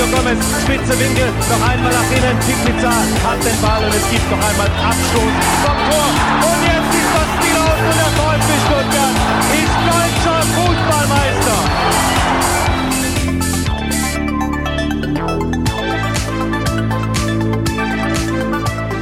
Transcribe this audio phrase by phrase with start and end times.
[0.00, 2.38] Mario Gomez, spitze Winkel, noch einmal nach innen.
[2.64, 5.32] Pizza hat den Ball und es gibt noch einmal Abstoß
[5.62, 6.08] vom Tor.
[6.40, 9.16] Und jetzt ist das Spiel aus und der VfB Stuttgart
[9.60, 11.58] ist deutscher Fußballmeister.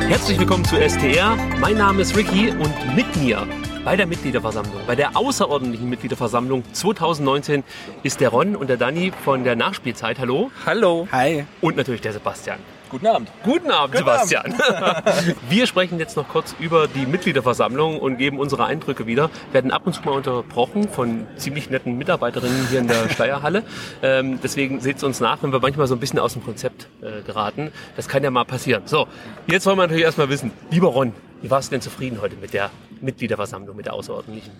[0.08, 1.36] Herzlich willkommen zu STR.
[1.60, 3.46] Mein Name ist Ricky und mit mir
[3.84, 7.64] bei der Mitgliederversammlung, bei der außerordentlichen Mitgliederversammlung 2019
[8.02, 10.18] ist der Ron und der Danny von der Nachspielzeit.
[10.18, 10.50] Hallo.
[10.66, 11.08] Hallo.
[11.12, 11.44] Hi.
[11.60, 12.58] Und natürlich der Sebastian.
[12.90, 13.30] Guten Abend.
[13.44, 14.54] Guten Abend, Guten Sebastian.
[14.54, 15.36] Abend.
[15.50, 19.28] Wir sprechen jetzt noch kurz über die Mitgliederversammlung und geben unsere Eindrücke wieder.
[19.50, 23.62] Wir werden ab und zu mal unterbrochen von ziemlich netten Mitarbeiterinnen hier in der Steierhalle.
[24.02, 26.88] Ähm, deswegen seht es uns nach, wenn wir manchmal so ein bisschen aus dem Konzept
[27.02, 27.72] äh, geraten.
[27.96, 28.82] Das kann ja mal passieren.
[28.86, 29.06] So,
[29.46, 32.52] jetzt wollen wir natürlich erstmal wissen, lieber Ron, wie warst du denn zufrieden heute mit
[32.52, 34.52] der Mitgliederversammlung, mit der außerordentlichen?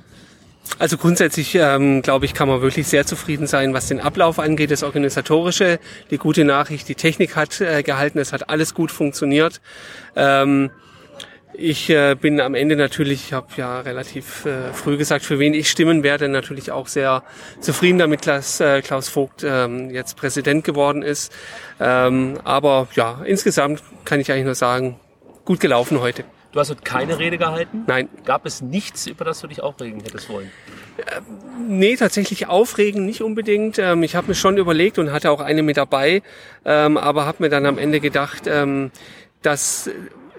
[0.78, 4.70] Also grundsätzlich, ähm, glaube ich, kann man wirklich sehr zufrieden sein, was den Ablauf angeht,
[4.70, 5.80] das Organisatorische.
[6.10, 9.60] Die gute Nachricht, die Technik hat äh, gehalten, es hat alles gut funktioniert.
[10.14, 10.70] Ähm,
[11.54, 15.54] ich äh, bin am Ende natürlich, ich habe ja relativ äh, früh gesagt, für wen
[15.54, 17.24] ich stimmen werde, natürlich auch sehr
[17.60, 21.32] zufrieden damit, dass äh, Klaus Vogt ähm, jetzt Präsident geworden ist.
[21.80, 25.00] Ähm, aber ja, insgesamt kann ich eigentlich nur sagen,
[25.44, 26.24] gut gelaufen heute.
[26.52, 27.84] Du hast heute keine Rede gehalten?
[27.86, 28.08] Nein.
[28.24, 30.50] Gab es nichts, über das du dich aufregen hättest wollen?
[30.98, 33.78] Ähm, nee, tatsächlich aufregen nicht unbedingt.
[33.78, 36.22] Ähm, ich habe mir schon überlegt und hatte auch eine mit dabei,
[36.64, 38.90] ähm, aber habe mir dann am Ende gedacht, ähm,
[39.42, 39.90] dass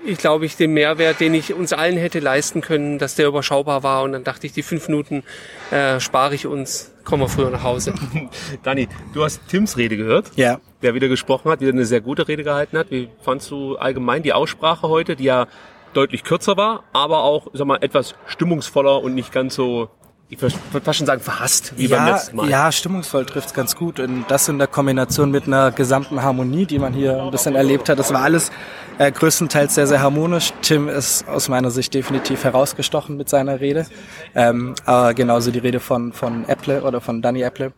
[0.06, 3.84] ich glaube ich den Mehrwert, den ich uns allen hätte leisten können, dass der überschaubar
[3.84, 4.04] war.
[4.04, 5.24] Und dann dachte ich, die fünf Minuten
[5.70, 7.94] äh, spare ich uns, kommen wir früher nach Hause.
[8.64, 10.32] Dani, du hast Tims Rede gehört.
[10.36, 10.60] Ja.
[10.82, 12.90] Der wieder gesprochen hat, wieder eine sehr gute Rede gehalten hat.
[12.90, 15.48] Wie fandst du allgemein die Aussprache heute, die ja
[15.94, 19.90] deutlich kürzer war, aber auch, sag mal, etwas stimmungsvoller und nicht ganz so
[20.32, 22.50] ich würde fast schon sagen, verhasst, wie ja, beim letzten Mal.
[22.50, 24.00] Ja, stimmungsvoll trifft's ganz gut.
[24.00, 27.90] Und das in der Kombination mit einer gesamten Harmonie, die man hier ein bisschen erlebt
[27.90, 27.98] hat.
[27.98, 28.52] Das war alles
[29.00, 30.54] äh, größtenteils sehr, sehr harmonisch.
[30.62, 33.88] Tim ist aus meiner Sicht definitiv herausgestochen mit seiner Rede.
[34.36, 37.74] Ähm, aber genauso die Rede von, von Apple oder von Danny Apple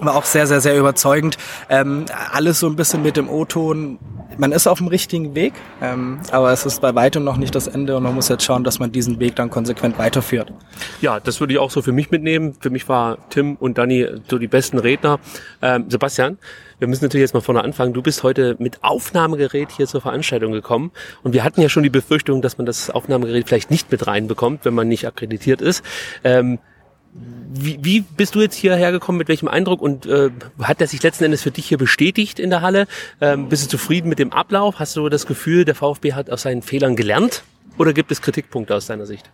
[0.00, 1.36] war auch sehr, sehr, sehr überzeugend.
[1.68, 3.98] Ähm, alles so ein bisschen mit dem O-Ton.
[4.38, 5.52] Man ist auf dem richtigen Weg,
[5.82, 8.64] ähm, aber es ist bei weitem noch nicht das Ende und man muss jetzt schauen,
[8.64, 10.52] dass man diesen Weg dann konsequent weiterführt.
[11.00, 12.56] Ja, das würde ich auch so für mich mitnehmen.
[12.58, 15.18] Für mich war Tim und Danny so die besten Redner.
[15.60, 16.38] Ähm, Sebastian,
[16.78, 17.92] wir müssen natürlich jetzt mal vorne anfangen.
[17.92, 21.90] Du bist heute mit Aufnahmegerät hier zur Veranstaltung gekommen und wir hatten ja schon die
[21.90, 25.84] Befürchtung, dass man das Aufnahmegerät vielleicht nicht mit reinbekommt, wenn man nicht akkreditiert ist.
[26.24, 26.58] Ähm,
[27.12, 29.18] wie, wie bist du jetzt hierher gekommen?
[29.18, 29.82] Mit welchem Eindruck?
[29.82, 30.30] Und äh,
[30.62, 32.86] hat er sich letzten Endes für dich hier bestätigt in der Halle?
[33.20, 34.78] Ähm, bist du zufrieden mit dem Ablauf?
[34.78, 37.42] Hast du das Gefühl, der VfB hat aus seinen Fehlern gelernt?
[37.78, 39.30] Oder gibt es Kritikpunkte aus deiner Sicht?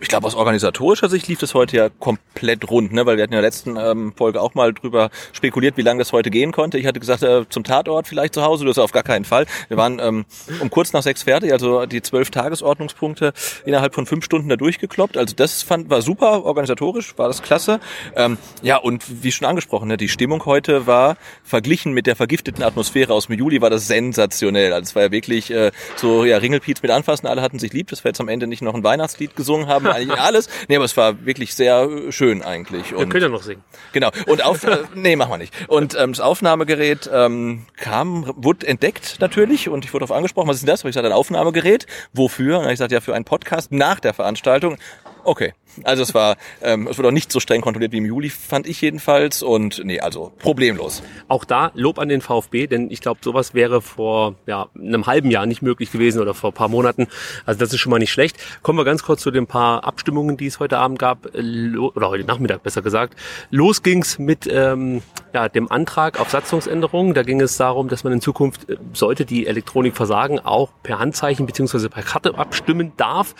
[0.00, 3.04] Ich glaube, aus organisatorischer Sicht lief das heute ja komplett rund, ne?
[3.04, 6.12] weil wir hatten in der letzten ähm, Folge auch mal drüber spekuliert, wie lange das
[6.12, 6.78] heute gehen konnte.
[6.78, 9.46] Ich hatte gesagt, äh, zum Tatort vielleicht zu Hause, das auf gar keinen Fall.
[9.66, 10.24] Wir waren ähm,
[10.60, 13.32] um kurz nach sechs fertig, also die zwölf Tagesordnungspunkte
[13.64, 15.16] innerhalb von fünf Stunden da durchgekloppt.
[15.16, 17.80] Also das fand war super, organisatorisch war das klasse.
[18.14, 22.62] Ähm, ja, und wie schon angesprochen, ne, die Stimmung heute war verglichen mit der vergifteten
[22.62, 24.72] Atmosphäre aus dem Juli, war das sensationell.
[24.72, 27.88] Also es war ja wirklich äh, so, ja, Ringelpiez mit Anfassen, alle hatten sich lieb,
[27.88, 30.48] dass wir jetzt am Ende nicht noch ein Weihnachtslied gesungen haben eigentlich alles.
[30.68, 32.94] Nee, aber es war wirklich sehr schön eigentlich.
[32.94, 33.62] Und, wir können ja noch singen.
[33.92, 34.10] Genau.
[34.26, 35.54] Und auf, äh, nee, machen wir nicht.
[35.68, 40.56] Und ähm, das Aufnahmegerät ähm, kam, wurde entdeckt natürlich und ich wurde darauf angesprochen, was
[40.56, 40.84] ist denn das?
[40.84, 41.86] Und ich sagte, ein Aufnahmegerät.
[42.12, 42.60] Wofür?
[42.60, 44.78] Und ich sagte, ja, für einen Podcast nach der Veranstaltung.
[45.24, 45.52] Okay.
[45.84, 48.66] Also es war, ähm, es wurde auch nicht so streng kontrolliert wie im Juli, fand
[48.66, 49.42] ich jedenfalls.
[49.42, 51.02] Und nee, also problemlos.
[51.28, 55.30] Auch da Lob an den VfB, denn ich glaube, sowas wäre vor ja, einem halben
[55.30, 57.06] Jahr nicht möglich gewesen oder vor ein paar Monaten.
[57.46, 58.36] Also das ist schon mal nicht schlecht.
[58.62, 62.24] Kommen wir ganz kurz zu den paar Abstimmungen, die es heute Abend gab, oder heute
[62.24, 63.16] Nachmittag besser gesagt.
[63.50, 67.14] Los ging's mit ähm, ja, dem Antrag auf Satzungsänderungen.
[67.14, 70.98] Da ging es darum, dass man in Zukunft, äh, sollte die Elektronik versagen, auch per
[70.98, 73.34] Handzeichen beziehungsweise per Karte abstimmen darf.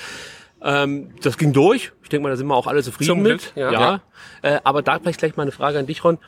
[0.62, 1.93] Ähm, das ging durch.
[2.02, 3.52] Ich denke mal, da sind wir auch alle zufrieden Zum mit.
[3.55, 3.72] Glück, ja.
[3.72, 4.00] ja.
[4.43, 6.19] Äh, aber da vielleicht gleich mal eine Frage an dich, Ron.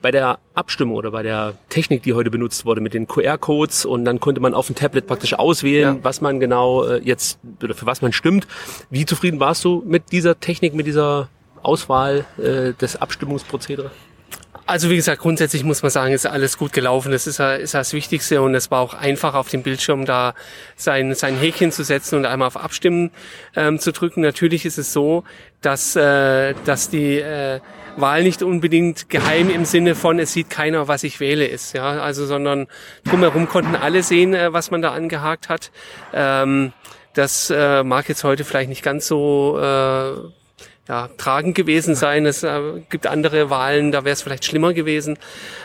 [0.00, 4.04] Bei der Abstimmung oder bei der Technik, die heute benutzt wurde mit den QR-Codes und
[4.04, 6.04] dann konnte man auf dem Tablet praktisch auswählen, Ja.
[6.04, 8.46] was man genau äh, jetzt oder für was man stimmt.
[8.90, 11.28] Wie zufrieden warst du mit dieser Technik, mit dieser
[11.64, 13.90] Auswahl äh, des Abstimmungsprozedere?
[14.68, 17.10] Also wie gesagt, grundsätzlich muss man sagen, ist alles gut gelaufen.
[17.10, 20.34] Das ist, ist das Wichtigste und es war auch einfach auf dem Bildschirm da
[20.76, 23.10] sein, sein Häkchen zu setzen und einmal auf Abstimmen
[23.56, 24.20] ähm, zu drücken.
[24.20, 25.24] Natürlich ist es so,
[25.62, 27.60] dass, äh, dass die äh,
[27.96, 32.02] Wahl nicht unbedingt geheim im Sinne von es sieht keiner, was ich wähle ist, ja,
[32.02, 32.66] also sondern
[33.04, 35.70] drumherum konnten alle sehen, äh, was man da angehakt hat.
[36.12, 36.74] Ähm,
[37.14, 40.12] das äh, mag jetzt heute vielleicht nicht ganz so äh,
[40.88, 42.24] ja, tragend gewesen sein.
[42.24, 45.18] Es äh, gibt andere Wahlen, da wäre es vielleicht schlimmer gewesen.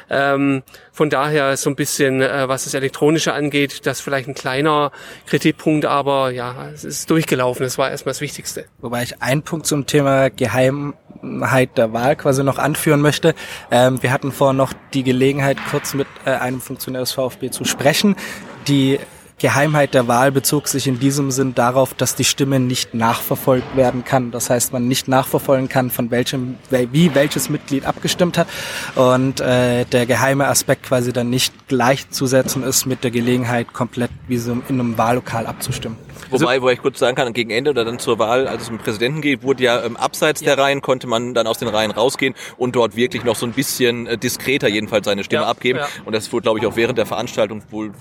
[0.09, 4.91] Ähm, von daher so ein bisschen, äh, was das Elektronische angeht, das vielleicht ein kleiner
[5.25, 7.63] Kritikpunkt, aber ja, es ist durchgelaufen.
[7.63, 8.65] Das war erstmal das Wichtigste.
[8.81, 13.33] Wobei ich einen Punkt zum Thema Geheimheit der Wahl quasi noch anführen möchte.
[13.71, 17.63] Ähm, wir hatten vorhin noch die Gelegenheit, kurz mit äh, einem Funktionär des VfB zu
[17.63, 18.17] sprechen.
[18.67, 18.99] Die
[19.39, 24.03] Geheimheit der Wahl bezog sich in diesem Sinn darauf, dass die Stimme nicht nachverfolgt werden
[24.05, 24.31] kann.
[24.31, 28.47] Das heißt, man nicht nachverfolgen kann, von welchem, wie welches Mitglied abgestimmt hat
[28.95, 34.37] und äh, der geheime Aspekt quasi dann nicht gleichzusetzen ist mit der Gelegenheit, komplett wie
[34.37, 35.97] so in einem Wahllokal abzustimmen.
[36.29, 38.77] Wobei, wo ich kurz sagen kann, gegen Ende oder dann zur Wahl, als es um
[38.77, 41.91] den Präsidenten geht, wurde ja ähm, abseits der Reihen, konnte man dann aus den Reihen
[41.91, 45.79] rausgehen und dort wirklich noch so ein bisschen äh, diskreter jedenfalls seine Stimme Ja, abgeben.
[45.79, 45.87] ja.
[46.05, 47.91] Und das wurde, glaube ich, auch während der Veranstaltung wohl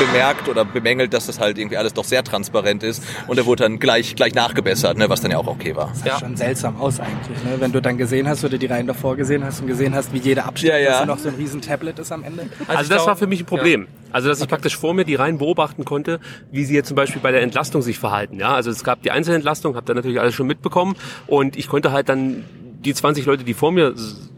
[0.00, 3.02] bemerkt oder bemängelt, dass das halt irgendwie alles doch sehr transparent ist.
[3.26, 5.92] Und er wurde dann gleich, gleich nachgebessert, ne, was dann ja auch okay war.
[5.94, 7.56] sah schon seltsam aus eigentlich, ne?
[7.58, 10.18] wenn du dann gesehen hast oder die Reihen davor gesehen hast und gesehen hast, wie
[10.18, 11.06] jeder abstimmt, Ja, ja.
[11.06, 12.42] noch so ein riesen Tablet ist am Ende.
[12.68, 13.88] Also, ich das glaub- war für mich ein Problem.
[14.12, 16.20] Also dass ich praktisch vor mir die Reihen beobachten konnte,
[16.50, 18.38] wie sie jetzt zum Beispiel bei der Entlastung sich verhalten.
[18.38, 20.96] Ja, also es gab die Einzelentlastung, habe da natürlich alles schon mitbekommen
[21.26, 22.44] und ich konnte halt dann
[22.80, 23.94] die 20 Leute, die vor mir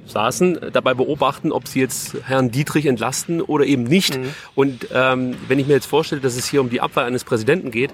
[0.07, 4.19] saßen, dabei beobachten, ob sie jetzt Herrn Dietrich entlasten oder eben nicht.
[4.55, 7.71] Und ähm, wenn ich mir jetzt vorstelle, dass es hier um die Abwahl eines Präsidenten
[7.71, 7.91] geht,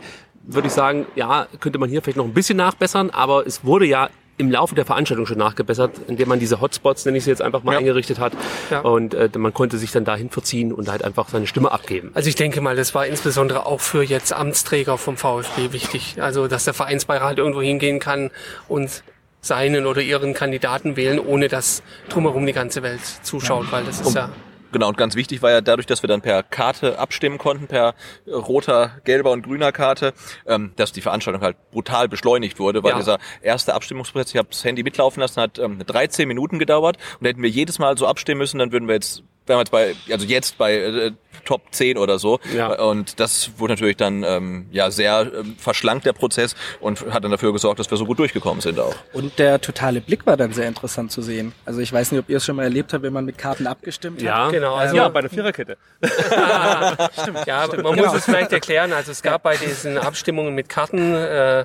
[0.47, 3.87] würde ich sagen, ja, könnte man hier vielleicht noch ein bisschen nachbessern, aber es wurde
[3.87, 7.41] ja im Laufe der Veranstaltung schon nachgebessert, indem man diese Hotspots, nenne ich sie jetzt
[7.41, 7.79] einfach mal, Ja.
[7.79, 8.33] eingerichtet hat.
[8.69, 8.81] Ja.
[8.81, 12.11] Und äh, man konnte sich dann dahin verziehen und halt einfach seine Stimme abgeben.
[12.15, 16.17] Also ich denke mal, das war insbesondere auch für jetzt Amtsträger vom VfB wichtig.
[16.21, 18.33] Also dass der Vereinsbeirat irgendwo hingehen kann
[18.67, 19.05] und
[19.45, 24.15] seinen oder ihren Kandidaten wählen, ohne dass drumherum die ganze Welt zuschaut, weil das ist
[24.15, 24.31] ja
[24.73, 27.95] Genau, und ganz wichtig war ja dadurch, dass wir dann per Karte abstimmen konnten, per
[28.27, 30.15] roter, gelber und grüner Karte,
[30.49, 32.99] ähm, dass die Veranstaltung halt brutal beschleunigt wurde, weil Ja.
[32.99, 37.27] dieser erste Abstimmungsprozess, ich habe das Handy mitlaufen lassen, hat ähm, 13 Minuten gedauert und
[37.29, 40.59] hätten wir jedes Mal so abstimmen müssen, dann würden wir jetzt jetzt bei, also jetzt
[40.59, 41.13] bei äh,
[41.45, 42.41] Top 10 oder so.
[42.55, 42.73] Ja.
[42.81, 47.31] Und das wurde natürlich dann ähm, ja sehr ähm, verschlankt, der Prozess, und hat dann
[47.31, 48.95] dafür gesorgt, dass wir so gut durchgekommen sind auch.
[49.13, 51.53] Und der totale Blick war dann sehr interessant zu sehen.
[51.67, 53.67] Also ich weiß nicht, ob ihr es schon mal erlebt habt, wenn man mit Karten
[53.67, 54.53] abgestimmt Ja, hat.
[54.53, 55.77] Genau, also- ja, bei der Viererkette.
[57.47, 58.93] Ja, man muss es vielleicht erklären.
[58.93, 61.65] Also es gab bei diesen Abstimmungen mit Karten, äh,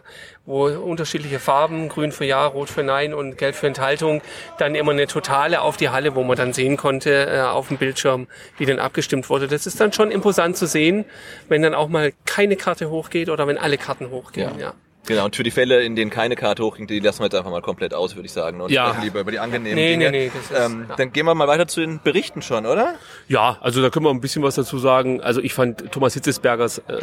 [0.49, 4.21] wo unterschiedliche Farben, grün für Ja, rot für Nein und gelb für Enthaltung,
[4.57, 7.77] dann immer eine totale auf die Halle, wo man dann sehen konnte äh, auf dem
[7.77, 9.47] Bildschirm, wie dann abgestimmt wurde.
[9.47, 11.05] Das ist dann schon imposant zu sehen,
[11.49, 14.57] wenn dann auch mal keine Karte hochgeht oder wenn alle Karten hochgehen.
[14.59, 14.73] Ja.
[15.05, 17.49] Genau, und für die Fälle, in denen keine Karte hochging, die lassen wir jetzt einfach
[17.51, 18.59] mal komplett aus, würde ich sagen.
[18.59, 18.87] Und Ja.
[18.89, 20.11] sprechen lieber über die angenehmen Nee, Dinge.
[20.11, 20.95] nee, nee, das ist- ähm, ja.
[20.95, 22.95] Dann gehen wir mal weiter zu den Berichten schon, oder?
[23.27, 25.21] Ja, also da können wir ein bisschen was dazu sagen.
[25.21, 26.97] Also ich fand Thomas Hitzesbergers äh,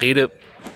[0.00, 0.30] Rede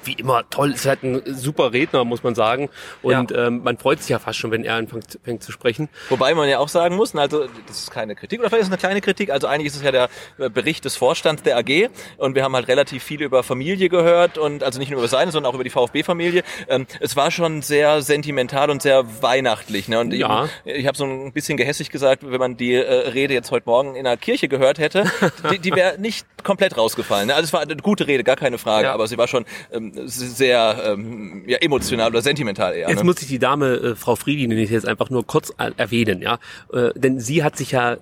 [0.04, 0.72] wie immer toll.
[0.72, 2.68] Ist halt ein super Redner, muss man sagen.
[3.02, 5.88] Und ähm, man freut sich ja fast schon, wenn er anfängt, fängt zu sprechen.
[6.08, 8.72] Wobei man ja auch sagen muss, also das ist keine Kritik, oder vielleicht ist es
[8.72, 11.88] eine kleine Kritik, also eigentlich ist es ja der äh, Bericht des Vorstands der AG
[12.18, 15.32] und wir haben halt relativ viel über Familie gehört und also nicht nur über seine,
[15.32, 16.42] sondern auch über die VfB-Familie.
[16.68, 19.88] Ähm, es war schon sehr sentimental und sehr weihnachtlich.
[19.88, 19.98] Ne?
[20.00, 20.48] Und Ja.
[20.64, 23.66] ich, ich habe so ein bisschen gehässig gesagt, wenn man die äh, Rede jetzt heute
[23.68, 25.04] Morgen in einer Kirche gehört hätte,
[25.50, 27.28] die, die wäre nicht komplett rausgefallen.
[27.28, 27.34] Ne?
[27.34, 28.94] Also es war eine gute Rede, gar keine Frage, Ja.
[28.94, 29.44] aber sie war schon
[29.76, 32.88] ähm, sehr ähm, ja, emotional oder sentimental eher.
[32.88, 33.04] Jetzt ne?
[33.04, 36.23] muss ich die Dame, äh, Frau Friedi, nenne ich jetzt einfach nur kurz äh, erwähnen,
[36.23, 36.38] ja.
[36.73, 37.97] Äh, denn sie hat sich ja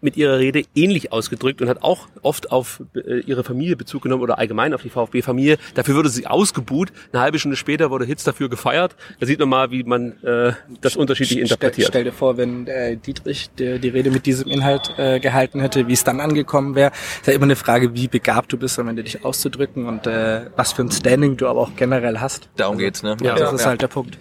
[0.00, 4.22] mit ihrer Rede ähnlich ausgedrückt und hat auch oft auf äh, ihre Familie Bezug genommen
[4.22, 5.58] oder allgemein auf die VfB-Familie.
[5.74, 6.92] Dafür wurde sie ausgebuht.
[7.12, 8.96] Eine halbe Stunde später wurde Hitz dafür gefeiert.
[9.18, 11.88] Da sieht man mal, wie man äh, das unterschiedlich interpretiert.
[11.88, 15.60] Stell, stell dir vor, wenn äh, Dietrich die, die Rede mit diesem Inhalt äh, gehalten
[15.60, 16.92] hätte, wie es dann angekommen wäre.
[17.20, 20.42] Ist ja immer eine Frage, wie begabt du bist, am Ende dich auszudrücken und äh,
[20.56, 22.48] was für ein Standing du aber auch generell hast.
[22.56, 23.16] Darum geht's, ne?
[23.22, 24.18] Ja, das ist halt der Punkt.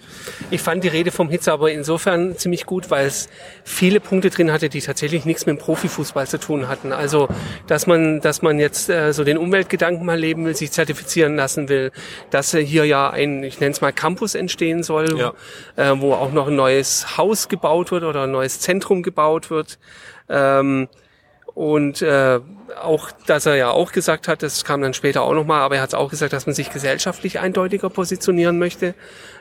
[0.51, 3.29] Ich fand die Rede vom Hitze aber insofern ziemlich gut, weil es
[3.63, 6.91] viele Punkte drin hatte, die tatsächlich nichts mit dem Profifußball zu tun hatten.
[6.91, 7.27] Also,
[7.67, 11.69] dass man, dass man jetzt äh, so den Umweltgedanken mal leben will, sich zertifizieren lassen
[11.69, 11.91] will,
[12.31, 15.33] dass hier ja ein, ich nenne es mal Campus entstehen soll, Ja.
[15.75, 19.77] äh, wo auch noch ein neues Haus gebaut wird oder ein neues Zentrum gebaut wird.
[20.27, 20.87] Ähm,
[21.53, 22.39] und äh,
[22.81, 25.83] auch, dass er ja auch gesagt hat, das kam dann später auch nochmal, aber er
[25.83, 28.95] hat es auch gesagt, dass man sich gesellschaftlich eindeutiger positionieren möchte.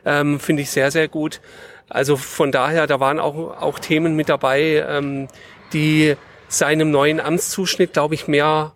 [0.05, 1.41] Ähm, Finde ich sehr, sehr gut.
[1.89, 5.29] Also von daher, da waren auch, auch Themen mit dabei, ähm,
[5.73, 6.17] die
[6.49, 8.73] seinem neuen Amtszuschnitt, glaube ich, mehr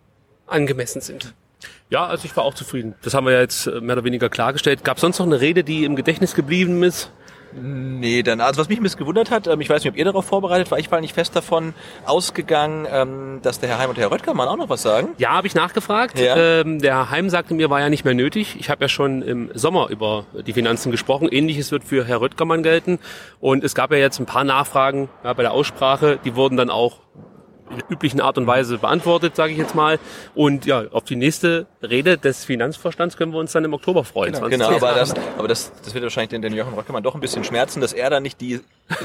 [0.47, 1.33] angemessen sind.
[1.89, 2.95] Ja, also ich war auch zufrieden.
[3.03, 4.83] Das haben wir ja jetzt äh, mehr oder weniger klargestellt.
[4.83, 7.11] Gab es sonst noch eine Rede, die im Gedächtnis geblieben ist?
[7.55, 10.05] Nee, dann, also was mich ein bisschen gewundert hat, ähm, ich weiß nicht, ob ihr
[10.05, 11.73] darauf vorbereitet war, ich war nicht fest davon
[12.05, 15.09] ausgegangen, ähm, dass der Herr Heim und der Herr Röttgermann auch noch was sagen.
[15.17, 16.19] Ja, habe ich nachgefragt.
[16.19, 16.35] Ja.
[16.35, 18.57] Ähm, der Herr Heim sagte mir, war ja nicht mehr nötig.
[18.59, 21.27] Ich habe ja schon im Sommer über die Finanzen gesprochen.
[21.29, 22.99] Ähnliches wird für Herr Röttgermann gelten.
[23.39, 26.19] Und es gab ja jetzt ein paar Nachfragen ja, bei der Aussprache.
[26.23, 26.97] Die wurden dann auch
[27.69, 29.99] in der üblichen Art und Weise beantwortet, sage ich jetzt mal.
[30.35, 34.33] Und ja, auf die nächste Rede des Finanzvorstands können wir uns dann im Oktober freuen.
[34.49, 37.43] Genau, aber das, aber das, das wird wahrscheinlich den, den Jochen Röttgermann doch ein bisschen
[37.43, 38.61] schmerzen, dass er dann nicht die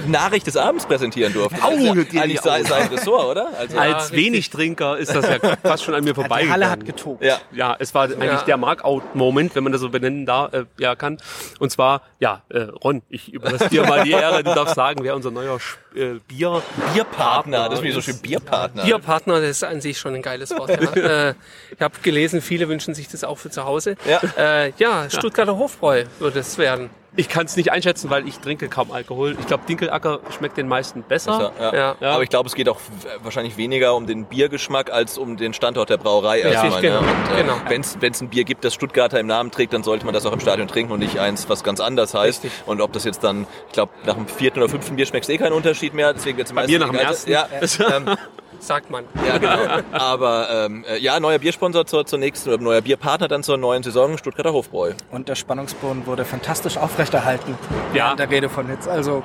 [0.07, 1.63] Nachricht des Abends präsentieren durfte.
[1.63, 3.49] Au, das ist ja eigentlich sein, sein Ressort, oder?
[3.59, 6.43] Also, Als Wenigtrinker ist das ja fast schon an mir vorbei.
[6.43, 7.23] Die Halle hat getobt.
[7.25, 7.39] ja.
[7.53, 8.43] Ja, es war eigentlich Ja.
[8.43, 11.19] der Markout-Moment, wenn man das so benennen da, äh, ja, kann.
[11.59, 14.43] Und zwar, ja, äh, Ron, ich überlasse dir mal die Ehre.
[14.45, 16.63] Du darfst sagen, wer unser neuer Sch- äh, Bier
[16.95, 18.85] Bierpartner, das ist wie so schön Bierpartner.
[18.85, 20.71] Bierpartner, das ist an sich schon ein geiles Wort.
[20.71, 20.77] Ja.
[21.29, 21.35] äh,
[21.75, 23.97] ich habe gelesen, viele wünschen sich das auch für zu Hause.
[24.07, 24.21] Ja.
[24.37, 26.91] Äh, ja, Stuttgarter Hofbräu wird es werden.
[27.17, 29.37] Ich kann es nicht einschätzen, weil ich trinke kaum Alkohol.
[29.41, 31.53] Ich glaube, Dinkelacker schmeckt den meisten besser.
[31.59, 31.97] Ja, Ja.
[32.01, 32.11] ja.
[32.13, 32.79] Aber ich glaube, es geht auch
[33.23, 36.81] wahrscheinlich weniger um den Biergeschmack als um den Standort der Brauerei erstmal.
[36.81, 37.07] genau, ne?
[37.09, 37.57] Und, äh, genau.
[38.01, 40.33] Wenn es ein Bier gibt, das Stuttgarter im Namen trägt, dann sollte man das auch
[40.33, 42.45] im Stadion trinken und nicht eins, was ganz anders heißt.
[42.45, 42.63] Richtig.
[42.67, 45.39] Und ob das jetzt dann, ich glaube, nach dem vierten oder fünften Bier schmeckt eh
[45.39, 46.13] keinen Unterschied mehr.
[46.13, 47.31] Deswegen jetzt Bei mir nach dem ersten.
[47.31, 47.49] Ja,
[47.97, 48.17] ähm,
[48.61, 49.05] Sagt man.
[49.27, 49.81] ja, genau.
[49.93, 53.83] Aber ähm, äh, ja, neuer Biersponsor zur, zur nächsten oder neuer Bierpartner dann zur neuen
[53.83, 54.93] Saison, Stuttgarter Hofbräu.
[55.11, 57.57] Und der Spannungsboden wurde fantastisch aufrechterhalten
[57.95, 58.07] Ja.
[58.07, 58.89] während der Rede von Hitz.
[58.89, 59.23] Also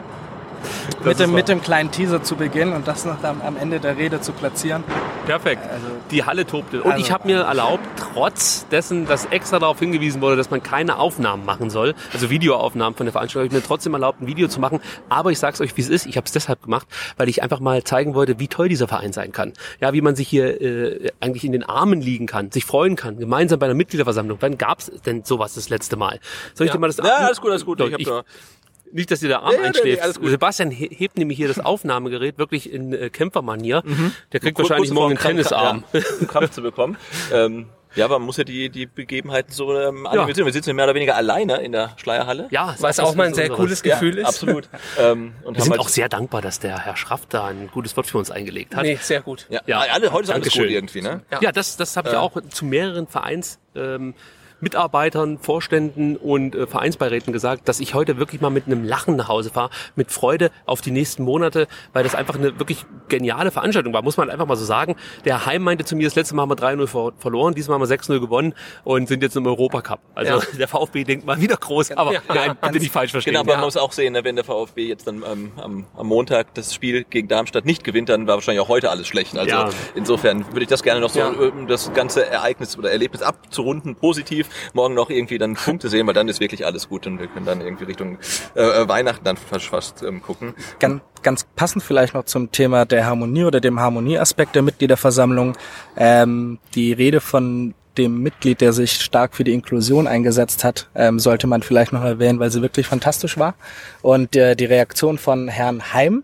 [1.04, 3.98] mit dem, mit dem kleinen Teaser zu Beginn und das noch am, am Ende der
[3.98, 4.84] Rede zu platzieren.
[5.26, 5.62] Perfekt.
[5.64, 6.84] Also- die Halle tobte.
[6.84, 10.62] Und Also- ich habe mir erlaubt, trotz dessen, dass extra darauf hingewiesen wurde, dass man
[10.62, 14.28] keine Aufnahmen machen soll, also Videoaufnahmen von der Veranstaltung, habe ich mir trotzdem erlaubt, ein
[14.28, 14.80] Video zu machen.
[15.10, 16.06] Aber ich sag's euch, wie es ist.
[16.06, 19.14] Ich habe es deshalb gemacht, weil ich einfach mal zeigen wollte, wie toll dieser Verein
[19.14, 19.54] sein kann.
[19.80, 23.18] Ja, wie man sich hier äh, eigentlich in den Armen liegen kann, sich freuen kann,
[23.18, 24.38] gemeinsam bei einer Mitgliederversammlung.
[24.42, 26.20] Wann gab's denn sowas das letzte Mal?
[26.54, 27.80] Soll ich dir mal das Ja, alles gut, alles gut.
[27.82, 28.24] Ich ich- da-
[28.94, 30.02] nicht, dass dir der Arm Nee, nee, nee, einschläft.
[30.02, 30.30] alles gut.
[30.30, 33.84] Sebastian he- hebt nämlich hier das Aufnahmegerät wirklich in äh, Kämpfermanier.
[34.32, 35.84] Der kriegt wahrscheinlich morgen einen Tennisarm.
[35.94, 36.98] Ja, einen Kampf zu bekommen.
[37.34, 40.12] Ähm, ja, aber man muss ja die, die Begebenheiten so ähm, Ja.
[40.12, 40.48] analysieren.
[40.48, 42.48] Wir sitzen ja mehr oder weniger alleine in der Schleierhalle.
[42.50, 43.58] Ja, Was das auch mal ein sehr unseres.
[43.60, 44.26] cooles Gefühl ist.
[44.26, 44.68] Absolut.
[45.00, 47.96] ähm, und Wir sind halt- auch sehr dankbar, dass der Herr Schraff da ein gutes
[47.96, 48.82] Wort für uns eingelegt hat.
[48.84, 49.46] Nee, sehr gut.
[49.50, 49.80] Ja, Ja.
[49.82, 50.64] alle, heute ist alles Dankeschön.
[50.64, 51.22] gut irgendwie, ne?
[51.40, 53.60] Ja, das, das habe ich auch zu mehreren Vereins.
[53.76, 54.16] Ähm,
[54.64, 59.28] Mitarbeitern, Vorständen und äh, Vereinsbeiräten gesagt, dass ich heute wirklich mal mit einem Lachen nach
[59.28, 63.94] Hause fahre, mit Freude auf die nächsten Monate, weil das einfach eine wirklich geniale Veranstaltung
[63.94, 64.96] war, muss man einfach mal so sagen.
[65.26, 67.88] Der Heim meinte zu mir, das letzte Mal haben wir 3-0 ver verloren, diesmal haben
[67.88, 68.54] wir 6-0 gewonnen
[68.84, 70.00] und sind jetzt im Europacup.
[70.16, 70.42] Also Ja.
[70.58, 72.22] der VfB denkt mal wieder groß, aber Ja.
[72.30, 73.34] nein, bitte nicht falsch verstehen.
[73.34, 76.08] Genau, aber man muss auch sehen, ne, wenn der VfB jetzt dann ähm, am, am
[76.08, 79.38] Montag das Spiel gegen Darmstadt nicht gewinnt, dann war wahrscheinlich auch heute alles schlecht.
[79.38, 79.70] Also Ja.
[79.96, 81.28] insofern würde ich das gerne noch so, Ja.
[81.30, 86.14] um das ganze Ereignis oder Erlebnis abzurunden, positiv, morgen noch irgendwie dann Punkte sehen, weil
[86.14, 88.18] dann ist wirklich alles gut und wir können dann irgendwie Richtung
[88.56, 90.54] äh, äh, Weihnachten dann fast, fast ähm, gucken.
[90.80, 95.58] Ganz, ganz passend vielleicht noch zum Thema der Harmonie oder dem Harmonieaspekt der Mitgliederversammlung.
[95.98, 101.20] Ähm, die Rede von dem Mitglied, der sich stark für die Inklusion eingesetzt hat, ähm,
[101.20, 103.56] sollte man vielleicht noch erwähnen, weil sie wirklich fantastisch war.
[104.02, 106.24] Und äh, die Reaktion von Herrn Heim,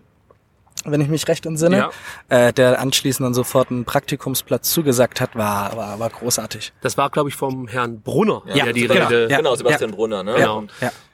[0.84, 1.90] wenn ich mich recht entsinne,
[2.28, 6.72] äh, der anschließend dann sofort einen Praktikumsplatz zugesagt hat, war, war, war großartig.
[6.80, 9.36] Das war, glaube ich, vom Herrn Brunner, Ja, der die genau, Rede Ja.
[9.38, 10.22] genau Sebastian Brunner.
[10.22, 10.34] Ne?
[10.34, 10.64] Genau.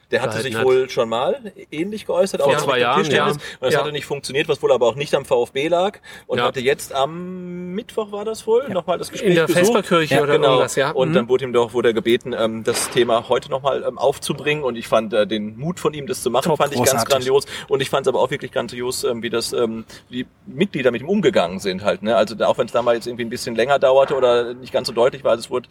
[0.09, 0.19] Ja.
[0.19, 0.63] Der hatte sich hat.
[0.63, 3.27] wohl schon mal ähnlich geäußert, Vor auch zwei Jahren, ja.
[3.27, 3.79] Und das Ja.
[3.81, 5.99] hatte nicht funktioniert, was wohl aber auch nicht am VfB lag.
[6.27, 6.45] Und Ja.
[6.45, 9.47] hatte jetzt am Mittwoch war das wohl nochmal das Gespräch In der.
[9.49, 10.47] Vesperkirche ja, oder genau.
[10.51, 10.91] irgendwas, ja.
[10.91, 11.13] Und Mhm.
[11.13, 14.63] dann wurde ihm doch wurde er gebeten, ähm, das Thema heute nochmal ähm, aufzubringen.
[14.63, 17.03] Und ich fand äh, den Mut von ihm, das zu machen, Top, fand ich ganz
[17.03, 17.45] grandios.
[17.67, 21.01] Und ich fand es aber auch wirklich grandios, ähm, wie das ähm, die Mitglieder mit
[21.01, 22.01] ihm umgegangen sind halt.
[22.01, 22.15] Ne?
[22.15, 24.93] Also auch wenn es damals jetzt irgendwie ein bisschen länger dauerte oder nicht ganz so
[24.93, 25.67] deutlich war, also es wurde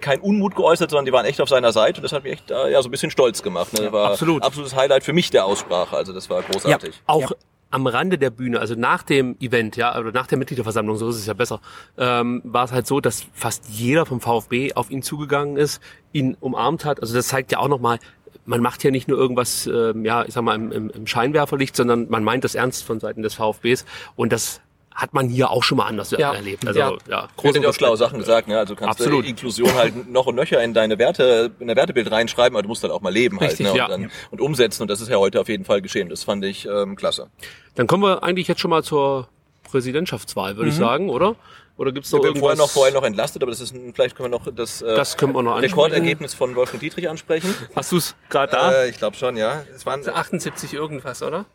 [0.00, 1.98] kein Unmut geäußert, sondern die waren echt auf seiner Seite.
[2.00, 3.61] Und das hat mich echt äh, ja so ein bisschen stolz gemacht.
[3.72, 3.92] Ne?
[3.92, 4.42] War absolut.
[4.42, 5.96] absolutes Highlight für mich der Aussprache.
[5.96, 7.02] Also das war großartig.
[7.06, 7.32] auch
[7.72, 11.16] am Rande der Bühne, also nach dem Event, ja, oder nach der Mitgliederversammlung, so ist
[11.16, 11.60] es ja besser,
[11.96, 15.80] ähm, war es halt so, dass fast jeder vom VfB auf ihn zugegangen ist,
[16.12, 17.00] ihn umarmt hat.
[17.00, 17.98] Also das zeigt ja auch nochmal,
[18.44, 21.74] man macht ja nicht nur irgendwas, ähm, ja, ich sag mal, im, im, im Scheinwerferlicht,
[21.74, 23.84] sondern man meint das ernst von Seiten des VfBs.
[24.16, 24.60] Und das
[24.94, 26.32] hat man hier auch schon mal anders Ja.
[26.34, 26.66] erlebt.
[26.66, 26.90] Also Ja.
[26.90, 27.96] ja, Du hast großen ja auch schlaue.
[27.96, 28.58] Sachen gesagt, ne?
[28.58, 29.24] Also kannst Absolut.
[29.24, 32.68] du Inklusion halt noch und nöcher in deine Werte, in dein Wertebild reinschreiben, aber du
[32.68, 33.78] musst halt auch mal leben Richtig, halt, ne?
[33.78, 33.84] ja.
[33.86, 34.82] Und, dann, und umsetzen.
[34.82, 36.08] Und das ist ja heute auf jeden Fall geschehen.
[36.08, 37.28] Das fand ich ähm, klasse.
[37.74, 39.28] Dann kommen wir eigentlich jetzt schon mal zur
[39.70, 41.36] Präsidentschaftswahl, würde ich sagen, oder?
[41.78, 42.40] Oder gibt's noch Wir haben irgendwas?
[42.58, 44.94] vorher noch, vorher noch entlastet, aber das ist ein, vielleicht können wir noch das, äh,
[44.94, 45.72] Das können wir noch ansprechen.
[45.74, 47.54] Rekordergebnis von Wolfgang Dietrich ansprechen.
[47.74, 48.72] Hast du es gerade da?
[48.72, 49.62] Äh, ich glaube schon, ja.
[49.74, 51.46] Es waren 78 irgendwas, oder?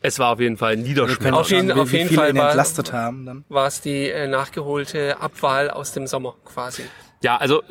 [0.00, 1.20] Es war auf jeden Fall ein Wir Niederschlag.
[1.20, 3.26] können Auf jeden- auf jeden Fall war- entlastet haben.
[3.26, 3.44] Dann.
[3.48, 6.82] War es die äh, nachgeholte Abwahl aus dem Sommer quasi.
[7.22, 7.66] Ja, also äh,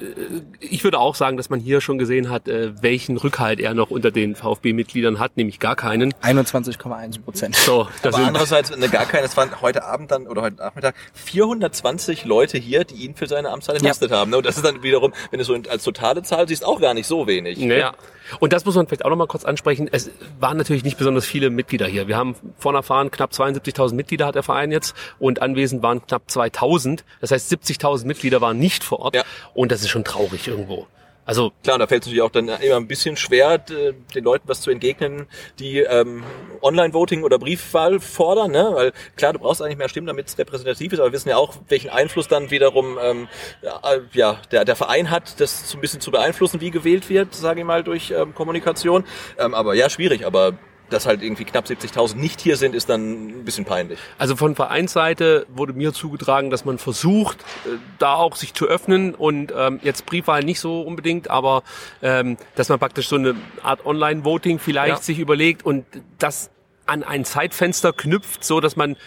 [0.59, 3.89] ich würde auch sagen, dass man hier schon gesehen hat, äh, welchen Rückhalt er noch
[3.89, 6.13] unter den VfB-Mitgliedern hat, nämlich gar keinen.
[6.21, 7.55] 21,1 Prozent.
[7.55, 10.93] So, das aber andererseits ne, gar keine, es waren heute Abend dann oder heute Nachmittag
[11.15, 14.29] 420 Leute hier, die ihn für seine Amtszeit entlastet haben.
[14.29, 14.37] Ne?
[14.37, 17.07] Und das ist dann wiederum, wenn du so als totale Zahl siehst, auch gar nicht
[17.07, 17.57] so wenig.
[17.57, 17.79] Ne?
[17.79, 17.95] Ja.
[18.39, 19.89] Und das muss man vielleicht auch noch mal kurz ansprechen.
[19.91, 22.07] Es waren natürlich nicht besonders viele Mitglieder hier.
[22.07, 26.23] Wir haben vorne erfahren, knapp 72.000 Mitglieder hat der Verein jetzt und anwesend waren knapp
[26.29, 26.99] 2.000.
[27.21, 29.15] Das heißt, 70.000 Mitglieder waren nicht vor Ort.
[29.15, 29.23] Ja.
[29.53, 30.87] Und das ist schon traurig irgendwo.
[31.29, 34.61] Also Klar, da fällt es natürlich auch dann immer ein bisschen schwer, den Leuten was
[34.61, 35.27] zu entgegnen,
[35.59, 36.23] die ähm,
[36.63, 38.71] Online-Voting oder Briefwahl fordern, ne?
[38.73, 41.37] Weil klar, du brauchst eigentlich mehr Stimmen, damit es repräsentativ ist, aber wir wissen ja
[41.37, 43.27] auch, welchen Einfluss dann wiederum ähm,
[43.61, 43.79] ja,
[44.13, 47.59] ja, der, der Verein hat, das so ein bisschen zu beeinflussen, wie gewählt wird, sage
[47.59, 49.03] ich mal, durch ähm, Kommunikation.
[49.37, 50.57] Ähm, aber ja, schwierig, aber
[50.89, 53.99] dass halt irgendwie knapp 70.000 nicht hier sind, ist dann ein bisschen peinlich.
[54.17, 59.15] Also von Vereinsseite wurde mir zugetragen, dass man versucht, äh, da auch sich zu öffnen
[59.15, 61.63] und ähm, jetzt Briefwahl nicht so unbedingt, aber
[62.01, 65.01] ähm, dass man praktisch so eine Art Online-Voting vielleicht Ja.
[65.01, 65.85] sich überlegt und
[66.17, 66.49] das
[66.85, 68.97] an ein Zeitfenster knüpft, so dass man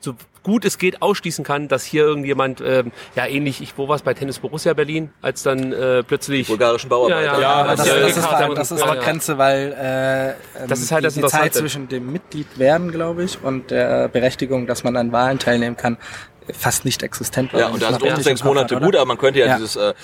[0.00, 3.96] so gut es geht ausschließen kann, dass hier irgendjemand, ähm, ja ähnlich, ich, wo war
[3.96, 7.22] es bei Tennis Borussia Berlin, als dann äh, plötzlich Bulgarischen Bauarbeiter.
[7.24, 9.02] Ja, ja, Ja, Aber das, also, das, ist, da, und- das ist ja, aber ja.
[9.02, 10.34] Grenze, weil äh, ähm,
[10.68, 14.08] Das ist halt das die, die Zeit zwischen dem Mitglied werden, glaube ich, und der
[14.08, 15.96] Berechtigung, dass man an Wahlen teilnehmen kann,
[16.56, 17.60] fast nicht existent war.
[17.60, 19.56] Ja, und da sind richtig sechs Monate hatte, gut, aber man könnte ja, Ja.
[19.56, 19.94] dieses äh,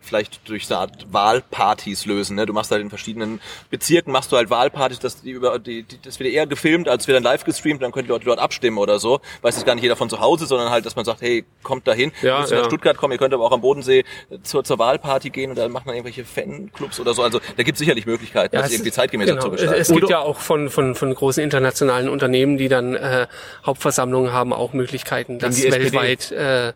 [0.00, 2.36] vielleicht durch so eine Art Wahlpartys lösen.
[2.36, 2.46] Ne?
[2.46, 3.40] Du machst halt in verschiedenen
[3.70, 7.06] Bezirken machst du halt Wahlpartys, dass die über die, die das wird eher gefilmt, als
[7.06, 9.20] wird dann live gestreamt, dann können die Leute dort abstimmen oder so.
[9.42, 11.86] Weiß jetzt gar nicht jeder von zu Hause, sondern halt, dass man sagt, hey, kommt
[11.86, 12.64] dahin, Ja, ihr müsst nach ja.
[12.64, 14.04] Stuttgart kommen, ihr könnt aber auch am Bodensee
[14.42, 17.22] zur, zur Wahlparty gehen und dann macht man irgendwelche Fanclubs oder so.
[17.22, 19.42] Also da gibt es sicherlich Möglichkeiten, das es- irgendwie zeitgemäßer genau.
[19.44, 19.80] zu gestalten.
[19.80, 23.26] Es gibt ja auch von, von, von großen internationalen Unternehmen, die dann äh,
[23.64, 25.84] Hauptversammlungen haben, auch Möglichkeiten, dass die SPD.
[25.92, 26.72] weltweit äh,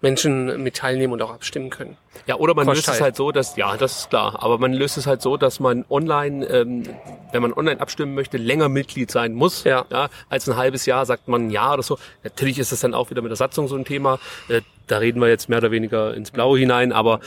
[0.00, 1.96] Menschen mit teilnehmen und auch abstimmen können.
[2.26, 3.16] Ja, oder man Kostet löst es halt.
[3.16, 6.46] so, dass, ja, das ist klar, aber man löst es halt so, dass man online,
[6.46, 6.84] ähm,
[7.32, 9.64] wenn man online abstimmen möchte, länger Mitglied sein muss.
[9.64, 9.86] Ja.
[10.28, 11.98] als ein halbes Jahr sagt man ja oder so.
[12.22, 14.20] Natürlich ist das dann auch wieder mit der Satzung so ein Thema.
[14.48, 17.18] Äh, da reden wir jetzt mehr oder weniger ins Blaue hinein, aber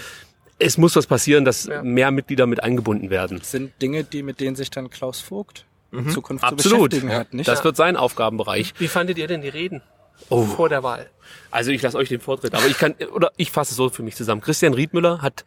[0.57, 1.83] es muss was passieren, dass Ja.
[1.83, 3.39] mehr Mitglieder mit eingebunden werden.
[3.39, 6.91] Das sind Dinge, die mit denen sich dann Klaus Vogt in Zukunft zu Absolut.
[6.91, 7.49] beschäftigen hat, nicht?
[7.49, 8.73] Das wird sein Aufgabenbereich.
[8.77, 9.81] Wie fandet ihr denn die Reden
[10.29, 10.43] Oh.
[10.43, 11.09] vor der Wahl?
[11.49, 14.03] Also ich lasse euch den Vortritt, aber ich kann oder ich fasse es so für
[14.03, 14.41] mich zusammen.
[14.41, 15.45] Christian Riedmüller hat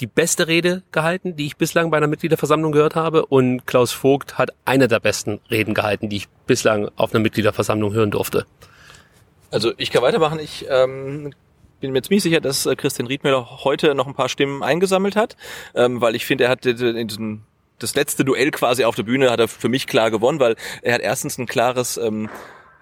[0.00, 4.36] die beste Rede gehalten, die ich bislang bei einer Mitgliederversammlung gehört habe und Klaus Vogt
[4.36, 8.46] hat eine der besten Reden gehalten, die ich bislang auf einer Mitgliederversammlung hören durfte.
[9.50, 10.38] Also ich kann weitermachen.
[10.38, 11.32] Ich ähm,
[11.80, 15.36] bin mir ziemlich sicher, dass äh, Christian Riedmüller heute noch ein paar Stimmen eingesammelt hat,
[15.74, 17.42] ähm, weil ich finde, er hat in diesen
[17.78, 20.94] das letzte Duell quasi auf der Bühne hat er für mich klar gewonnen, weil er
[20.94, 22.30] hat erstens ein klares ähm,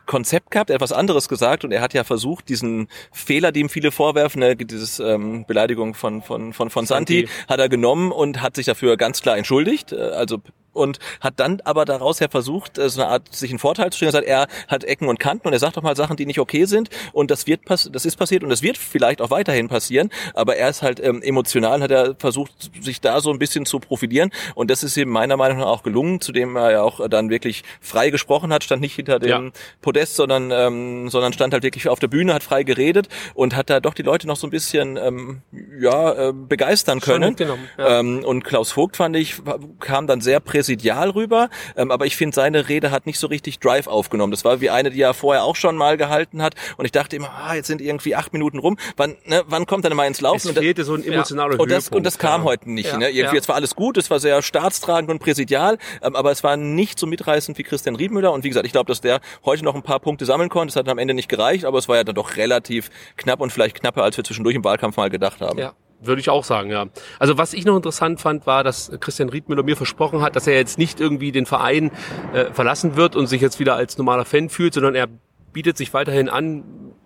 [0.07, 3.61] Konzept gehabt, er hat was anderes gesagt und er hat ja versucht, diesen Fehler, die
[3.61, 7.33] ihm viele vorwerfen, ne, dieses ähm, Beleidigung von von von von Santi, Santi.
[7.49, 9.93] hat er genommen und hat sich dafür ganz klar entschuldigt.
[9.93, 10.39] Äh, Also
[10.75, 13.97] und hat dann aber daraus ja versucht, äh, so eine Art sich einen Vorteil zu
[13.97, 14.11] stellen.
[14.11, 16.41] Er sagt, er hat Ecken und Kanten und er sagt doch mal Sachen, die nicht
[16.41, 19.69] okay sind und das wird pass das ist passiert und das wird vielleicht auch weiterhin
[19.69, 23.67] passieren, aber er ist halt ähm, emotional, hat er versucht, sich da so ein bisschen
[23.67, 26.83] zu profilieren und das ist ihm meiner Meinung nach auch gelungen, zu dem er ja
[26.83, 29.51] auch dann wirklich frei gesprochen hat, stand nicht hinter dem ja.
[29.81, 33.71] Podest, sondern ähm, sondern stand halt wirklich auf der Bühne, hat frei geredet und hat
[33.71, 35.43] da doch die Leute noch so ein bisschen ähm,
[35.81, 37.37] ja äh, begeistern können.
[37.79, 38.01] Ja.
[38.01, 39.37] Ähm, und Klaus Vogt fand ich
[39.81, 43.59] kam dann sehr präsidial rüber, ähm, aber ich finde seine Rede hat nicht so richtig
[43.59, 44.31] Drive aufgenommen.
[44.31, 47.17] Das war wie eine, die er vorher auch schon mal gehalten hat und ich dachte
[47.17, 48.79] immer, ah, jetzt sind irgendwie acht Minuten rum.
[48.97, 50.49] Wann ne, wann kommt er denn mal ins Laufen?
[50.49, 51.61] Es fehlte so ein emotionaler ja.
[51.61, 52.47] und das, und das kam ja.
[52.47, 52.97] heute nicht.
[52.97, 53.11] Ne?
[53.11, 56.57] Irgendwie jetzt war alles gut, es war sehr staatstragend und präsidial, ähm, aber es war
[56.57, 59.75] nicht so mitreißend wie Christian Riedmüller und wie gesagt, ich glaube, dass der heute noch
[59.75, 60.73] ein paar Punkte sammeln konnte.
[60.73, 63.53] Es hat am Ende nicht gereicht, aber es war ja dann doch relativ knapp und
[63.53, 65.59] vielleicht knapper, als wir zwischendurch im Wahlkampf mal gedacht haben.
[65.59, 65.75] Ja.
[66.01, 66.87] Würde ich auch sagen, ja.
[67.19, 70.55] Also was ich noch interessant fand, war, dass Christian Riedmüller mir versprochen hat, dass er
[70.55, 71.91] jetzt nicht irgendwie den Verein
[72.33, 75.09] äh, verlassen wird und sich jetzt wieder als normaler Fan fühlt, sondern er
[75.53, 76.65] bietet sich weiterhin an,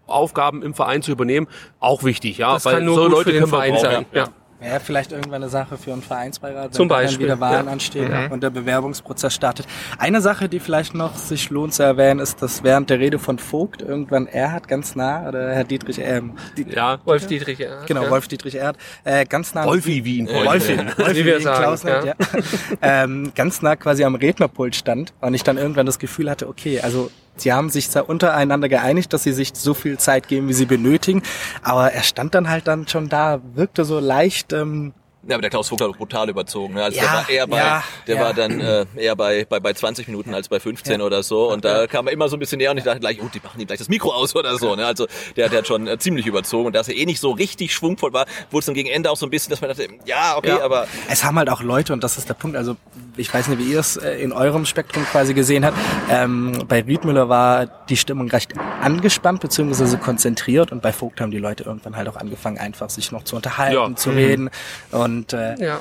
[0.08, 1.46] Aufgaben im Verein zu übernehmen.
[1.80, 2.54] Auch wichtig, ja.
[2.54, 4.06] Das Weil kann nur so Leute für den Verein sein.
[4.12, 4.24] Ja.
[4.24, 4.28] ja.
[4.60, 7.72] Wäre vielleicht irgendwann eine Sache für einen Vereinsbeirat, Zum Beispiel, dann wieder Wahlen ja.
[7.72, 8.32] anstehen mhm.
[8.32, 9.66] und der Bewerbungsprozess startet.
[9.98, 13.38] Eine Sache, die vielleicht noch sich lohnt zu erwähnen, ist, dass während der Rede von
[13.38, 17.86] Vogt irgendwann Erhard ganz nah, oder Herr Dietrich, ähm, Diet ja, Wolf Dietrich Erhard.
[17.86, 18.10] Genau, ja.
[18.10, 19.64] Wolf Dietrich Erhard, äh, ganz nah.
[19.64, 22.14] Wolfi wie ihn Wolfi, Wolfi wie, wie wir sagen, Klaus nennt, ja.
[22.18, 23.04] ja.
[23.04, 26.80] ähm, ganz nah quasi am Rednerpult stand und ich dann irgendwann das Gefühl hatte, okay,
[26.80, 30.54] also Sie haben sich zwar untereinander geeinigt, dass sie sich so viel Zeit geben, wie
[30.54, 31.22] sie benötigen,
[31.62, 34.92] aber er stand dann halt dann schon da, wirkte so leicht ähm,
[35.28, 36.74] ja, aber der Klaus Vogt hat brutal überzogen.
[36.74, 36.84] Ne?
[36.84, 38.22] Also ja, der war eher bei, ja, der ja.
[38.22, 41.52] war dann äh, eher bei, bei, bei 20 Minuten als bei 15 oder so.
[41.52, 43.40] Und da kam er immer so ein bisschen näher und ich dachte gleich, oh, die
[43.40, 44.74] machen ihm gleich das Mikro aus oder so.
[44.74, 44.86] Ne?
[44.86, 46.66] Also der, der hat schon äh, ziemlich überzogen.
[46.66, 49.16] Und dass er eh nicht so richtig schwungvoll war, wurde es dann gegen Ende auch
[49.16, 50.86] so ein bisschen, dass man dachte, ja, okay, aber...
[51.10, 52.76] Es haben halt auch Leute, und das ist der Punkt, also
[53.18, 55.76] ich weiß nicht, wie ihr es äh, in eurem Spektrum quasi gesehen habt,
[56.10, 61.38] ähm, bei Riedmüller war die Stimmung recht angespannt beziehungsweise konzentriert und bei Vogt haben die
[61.38, 63.96] Leute irgendwann halt auch angefangen, einfach sich noch zu unterhalten, ja.
[63.96, 64.50] zu reden
[64.90, 65.80] und äh, ja.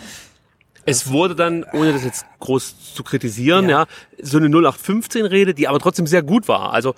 [0.89, 3.85] Es wurde dann, ohne das jetzt groß zu kritisieren, ja, ja
[4.21, 6.71] so eine 0815-Rede, die aber trotzdem sehr gut war.
[6.71, 6.95] Also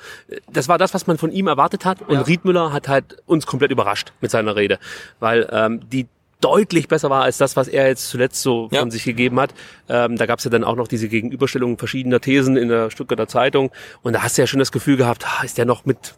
[0.52, 2.04] das war das, was man von ihm erwartet hat.
[2.04, 2.22] Und ja.
[2.22, 4.78] Riedmüller hat halt uns komplett überrascht mit seiner Rede,
[5.20, 6.06] weil ähm, die
[6.42, 8.80] deutlich besser war als das, was er jetzt zuletzt so ja.
[8.80, 9.54] von sich gegeben hat.
[9.90, 13.28] Ähm, da gab es ja dann auch noch diese Gegenüberstellung verschiedener Thesen in der Stuttgarter
[13.28, 13.72] Zeitung.
[14.02, 16.16] Und da hast du ja schon das Gefühl gehabt, ist der noch mit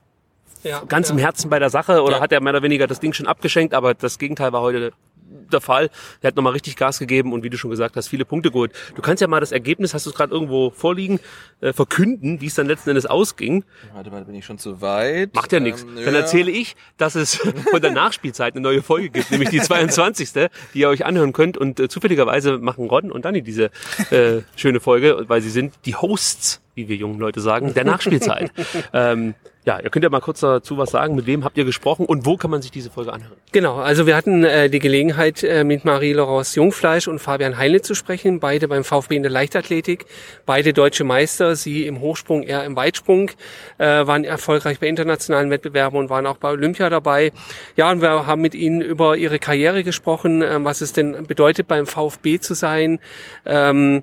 [0.63, 1.15] ja, ganz ja.
[1.15, 3.73] im Herzen bei der Sache oder hat er mehr oder weniger das Ding schon abgeschenkt?
[3.73, 4.91] Aber das Gegenteil war heute
[5.52, 5.89] der Fall.
[6.22, 8.72] Der hat nochmal richtig Gas gegeben und wie du schon gesagt hast, viele Punkte geholt.
[8.96, 11.20] Du kannst ja mal das Ergebnis, hast du es gerade irgendwo vorliegen,
[11.62, 13.63] äh, verkünden, wie es dann letzten Endes ausging.
[13.94, 15.34] Warte mal, bin ich schon zu weit.
[15.36, 15.86] Macht ja ähm, nichts.
[16.06, 17.36] Dann erzähle ich, dass es
[17.72, 20.32] von der Nachspielzeit eine neue Folge gibt, nämlich die 22.
[20.74, 21.58] die ihr euch anhören könnt.
[21.58, 23.72] Und äh, zufälligerweise machen Ron und Danny diese
[24.10, 28.51] äh, schöne Folge, weil sie sind die Hosts, wie wir jungen Leute sagen, der Nachspielzeit.
[28.93, 31.13] ähm, ja, ihr könnt ja mal kurz dazu was sagen.
[31.13, 33.36] Mit wem habt ihr gesprochen und wo kann man sich diese Folge anhören?
[33.51, 37.93] Genau, also wir hatten äh, die Gelegenheit, äh, mit Marie-Laurence Jungfleisch und Fabian Heinle zu
[37.93, 40.05] sprechen, beide beim VfB in der Leichtathletik,
[40.47, 43.29] beide deutsche Meister, sie im Hochsprung, er im Weitsprung,
[43.77, 47.31] äh, waren erfolgreich bei internationalen Wettbewerben und waren auch bei Olympia dabei.
[47.75, 51.67] Ja, und wir haben mit ihnen über ihre Karriere gesprochen, äh, was es denn bedeutet,
[51.67, 52.99] beim VfB zu sein.
[53.45, 54.01] Ähm,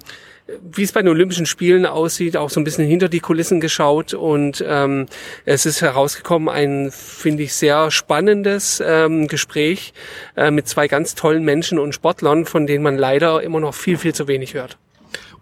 [0.63, 4.15] wie es bei den Olympischen Spielen aussieht, auch so ein bisschen hinter die Kulissen geschaut
[4.15, 5.07] und ähm,
[5.45, 9.93] es ist herausgekommen ein, finde ich, sehr spannendes ähm, Gespräch
[10.37, 13.99] äh, mit zwei ganz tollen Menschen und Sportlern, von denen man leider immer noch viel,
[13.99, 14.79] viel zu wenig hört.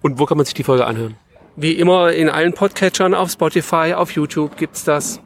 [0.03, 1.16] Und wo kann man sich die Folge anhören?
[1.55, 5.21] Wie immer in allen Podcatchern, auf Spotify, auf YouTube gibt's das.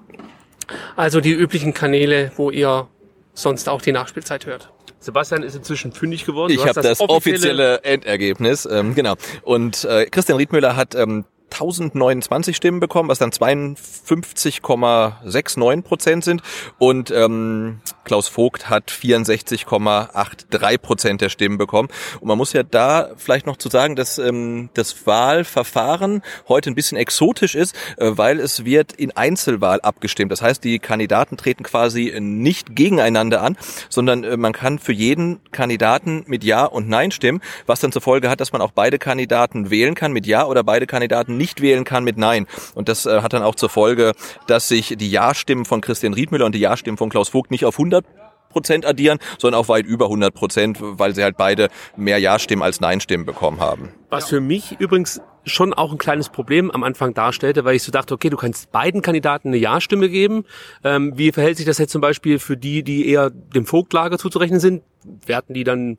[0.94, 2.86] Also die üblichen Kanäle, wo ihr
[3.34, 4.70] sonst auch die Nachspielzeit hört.
[5.00, 6.52] Sebastian ist inzwischen fündig geworden.
[6.52, 9.14] Ich habe das, das, offizielle, Endergebnis, ähm, genau.
[9.42, 16.42] Und äh, Christian Riedmüller hat ähm, 1029 Stimmen bekommen, was dann 52,69 Prozent sind.
[16.78, 21.88] Und ähm, Klaus Vogt hat 64,83 Prozent der Stimmen bekommen.
[22.20, 26.74] Und man muss ja da vielleicht noch zu sagen, dass ähm, das Wahlverfahren heute ein
[26.74, 30.32] bisschen exotisch ist, äh, weil es wird in Einzelwahl abgestimmt.
[30.32, 33.56] Das heißt, die Kandidaten treten quasi nicht gegeneinander an,
[33.88, 38.02] sondern äh, man kann für jeden Kandidaten mit Ja und Nein stimmen, was dann zur
[38.02, 41.60] Folge hat, dass man auch beide Kandidaten wählen kann mit Ja oder beide Kandidaten nicht
[41.60, 42.46] wählen kann mit Nein.
[42.74, 44.12] Und das äh, hat dann auch zur Folge,
[44.46, 47.74] dass sich die Ja-Stimmen von Christian Riedmüller und die Ja-Stimmen von Klaus Vogt nicht auf
[47.74, 48.04] 100
[48.50, 52.80] Prozent addieren, sondern auch weit über 100 Prozent, weil sie halt beide mehr Ja-Stimmen als
[52.80, 53.90] Nein-Stimmen bekommen haben.
[54.10, 57.92] Was für mich übrigens schon auch ein kleines Problem am Anfang darstellte, weil ich so
[57.92, 60.44] dachte, okay, du kannst beiden Kandidaten eine Ja-Stimme geben.
[60.84, 64.60] Ähm, wie verhält sich das jetzt zum Beispiel für die, die eher dem Vogtlager zuzurechnen
[64.60, 64.82] sind?
[65.24, 65.98] Werten die dann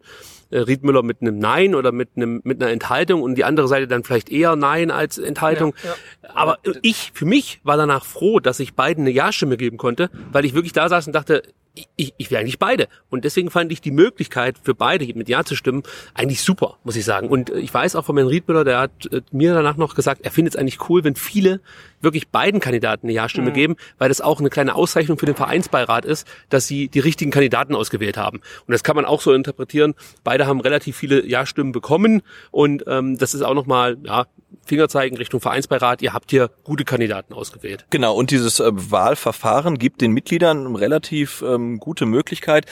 [0.52, 3.88] äh, Riedmüller mit einem Nein oder mit einem mit einer Enthaltung und die andere Seite
[3.88, 5.74] dann vielleicht eher Nein als Enthaltung.
[5.84, 6.36] Ja, ja.
[6.36, 10.46] Aber ich für mich war danach froh, dass ich beiden eine Ja-Stimme geben konnte, weil
[10.46, 12.88] ich wirklich da saß und dachte, ich, ich will eigentlich beide.
[13.10, 16.96] Und deswegen fand ich die Möglichkeit für beide mit Ja zu stimmen eigentlich super, muss
[16.96, 17.30] ich sagen.
[17.30, 20.32] Und ich weiß auch von Herrn Riedmüller, der hat äh, mir danach noch gesagt, er
[20.32, 21.62] findet es eigentlich cool, wenn viele
[22.02, 23.56] wirklich beiden Kandidaten eine Ja-Stimme mhm.
[23.56, 27.32] geben, weil das auch eine kleine Auszeichnung für den Vereinsbeirat ist, dass sie die richtigen
[27.32, 28.38] Kandidaten ausgewählt haben.
[28.38, 29.94] Und das kann man auch so interpretieren.
[30.24, 34.26] Beide haben relativ viele Ja-Stimmen bekommen und ähm, das ist auch nochmal ja,
[34.66, 37.86] Fingerzeigen Richtung Vereinsbeirat, ihr habt hier gute Kandidaten ausgewählt.
[37.90, 42.66] Genau, und dieses äh, Wahlverfahren gibt den Mitgliedern relativ ähm, gute Möglichkeit,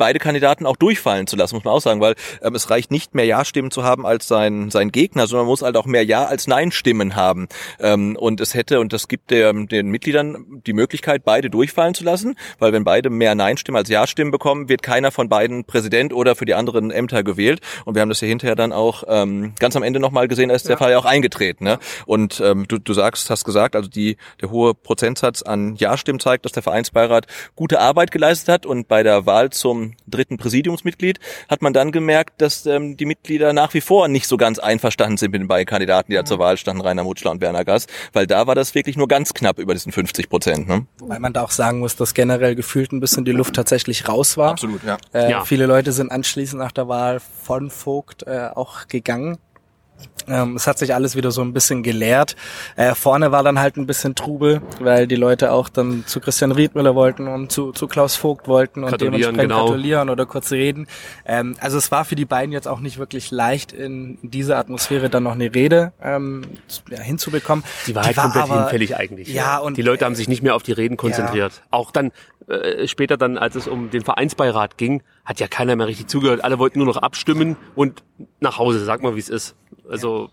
[0.00, 3.14] beide Kandidaten auch durchfallen zu lassen, muss man auch sagen, weil ähm, es reicht nicht
[3.14, 6.24] mehr Ja-Stimmen zu haben als sein, sein Gegner, sondern man muss halt auch mehr Ja
[6.24, 7.48] als Nein-Stimmen haben.
[7.78, 12.02] Ähm, und es hätte, und das gibt der, den Mitgliedern die Möglichkeit, beide durchfallen zu
[12.02, 16.34] lassen, weil wenn beide mehr Nein-Stimmen als Ja-Stimmen bekommen, wird keiner von beiden Präsident oder
[16.34, 17.60] für die anderen Ämter gewählt.
[17.84, 20.54] Und wir haben das ja hinterher dann auch ähm, ganz am Ende nochmal gesehen, da
[20.54, 21.64] ist der Fall ja auch eingetreten.
[21.64, 21.78] Ne?
[22.06, 26.46] Und ähm, du, du sagst, hast gesagt, also die, der hohe Prozentsatz an Ja-Stimmen zeigt,
[26.46, 31.62] dass der Vereinsbeirat gute Arbeit geleistet hat und bei der Wahl zum dritten Präsidiumsmitglied, hat
[31.62, 35.32] man dann gemerkt, dass ähm, die Mitglieder nach wie vor nicht so ganz einverstanden sind
[35.32, 38.26] mit den beiden Kandidaten, die da zur Wahl standen, Rainer Mutschler und Werner Gass, weil
[38.26, 40.68] da war das wirklich nur ganz knapp über diesen 50 Prozent.
[40.68, 40.86] Ne?
[41.00, 44.36] Weil man da auch sagen muss, dass generell gefühlt ein bisschen die Luft tatsächlich raus
[44.36, 44.50] war.
[44.50, 44.98] Absolut, ja.
[45.12, 45.44] Äh, ja.
[45.44, 49.38] Viele Leute sind anschließend nach der Wahl von Vogt äh, auch gegangen.
[50.28, 52.36] Ähm, es hat sich alles wieder so ein bisschen geleert.
[52.76, 56.52] Äh, vorne war dann halt ein bisschen Trubel, weil die Leute auch dann zu Christian
[56.52, 59.66] Riedmüller wollten und zu, zu Klaus Vogt wollten und dementsprechend genau.
[59.66, 60.86] gratulieren oder kurz reden.
[61.24, 65.10] Ähm, also es war für die beiden jetzt auch nicht wirklich leicht, in, dieser Atmosphäre
[65.10, 66.42] dann noch eine Rede ähm,
[66.90, 67.64] ja, hinzubekommen.
[67.86, 69.28] Die war halt die komplett aber, hinfällig eigentlich.
[69.28, 71.52] Ja, und die Leute haben sich nicht mehr auf die Reden konzentriert.
[71.54, 71.62] Ja.
[71.70, 72.12] Auch dann
[72.48, 76.42] äh, später dann, als es um den Vereinsbeirat ging, hat ja keiner mehr richtig zugehört.
[76.44, 78.02] Alle wollten nur noch abstimmen und
[78.40, 78.84] nach Hause.
[78.84, 79.54] Sag mal, wie es ist.
[79.88, 80.30] Also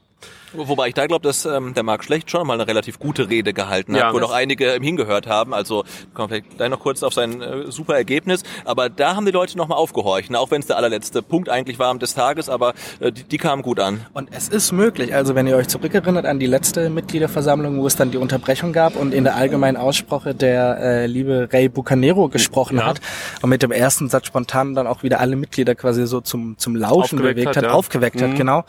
[0.53, 3.53] Wobei ich da glaube, dass ähm, der Marc Schlecht schon mal eine relativ gute Rede
[3.53, 5.53] gehalten hat, ja, wo noch einige ähm, hingehört haben.
[5.53, 5.83] Also
[6.13, 8.43] kommen wir vielleicht gleich noch kurz auf sein äh, super Ergebnis.
[8.65, 10.39] Aber da haben die Leute nochmal aufgehorcht, ne?
[10.39, 13.61] auch wenn es der allerletzte Punkt eigentlich war des Tages, aber äh, die, die kamen
[13.61, 14.05] gut an.
[14.13, 17.95] Und es ist möglich, also wenn ihr euch zurückerinnert an die letzte Mitgliederversammlung, wo es
[17.95, 22.77] dann die Unterbrechung gab und in der allgemeinen Aussprache der äh, liebe Ray Bucanero gesprochen
[22.77, 22.85] ja.
[22.85, 23.01] hat
[23.41, 26.75] und mit dem ersten Satz spontan dann auch wieder alle Mitglieder quasi so zum, zum
[26.75, 27.71] Lauschen bewegt hat, hat ja.
[27.71, 28.31] aufgeweckt mhm.
[28.31, 28.63] hat, genau,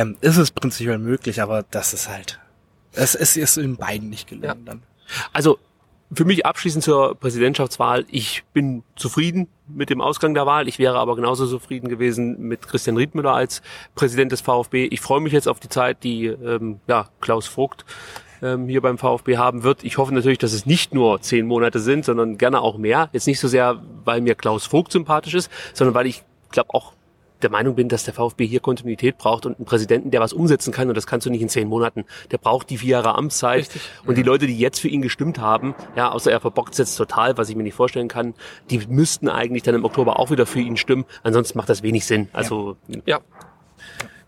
[0.00, 2.40] ähm, ist es prinzipiell möglich aber das ist halt,
[2.92, 4.54] es, es ist in beiden nicht gelungen ja.
[4.64, 4.82] dann.
[5.32, 5.58] Also
[6.12, 8.04] für mich abschließend zur Präsidentschaftswahl.
[8.10, 10.66] Ich bin zufrieden mit dem Ausgang der Wahl.
[10.66, 13.62] Ich wäre aber genauso zufrieden gewesen mit Christian Riedmüller als
[13.94, 14.86] Präsident des VfB.
[14.86, 17.84] Ich freue mich jetzt auf die Zeit, die ähm, ja, Klaus Vogt
[18.42, 19.84] ähm, hier beim VfB haben wird.
[19.84, 23.08] Ich hoffe natürlich, dass es nicht nur zehn Monate sind, sondern gerne auch mehr.
[23.12, 26.94] Jetzt nicht so sehr, weil mir Klaus Vogt sympathisch ist, sondern weil ich glaube auch
[27.42, 30.72] der Meinung bin, dass der VfB hier Kontinuität braucht und einen Präsidenten, der was umsetzen
[30.72, 30.88] kann.
[30.88, 32.04] Und das kannst du nicht in zehn Monaten.
[32.30, 33.60] Der braucht die vier Jahre Amtszeit.
[33.60, 33.82] Richtig.
[34.06, 36.96] Und die Leute, die jetzt für ihn gestimmt haben, ja, außer er verbockt es jetzt
[36.96, 38.34] total, was ich mir nicht vorstellen kann,
[38.70, 41.04] die müssten eigentlich dann im Oktober auch wieder für ihn stimmen.
[41.22, 42.28] Ansonsten macht das wenig Sinn.
[42.32, 43.00] Also, ja.
[43.06, 43.20] ja.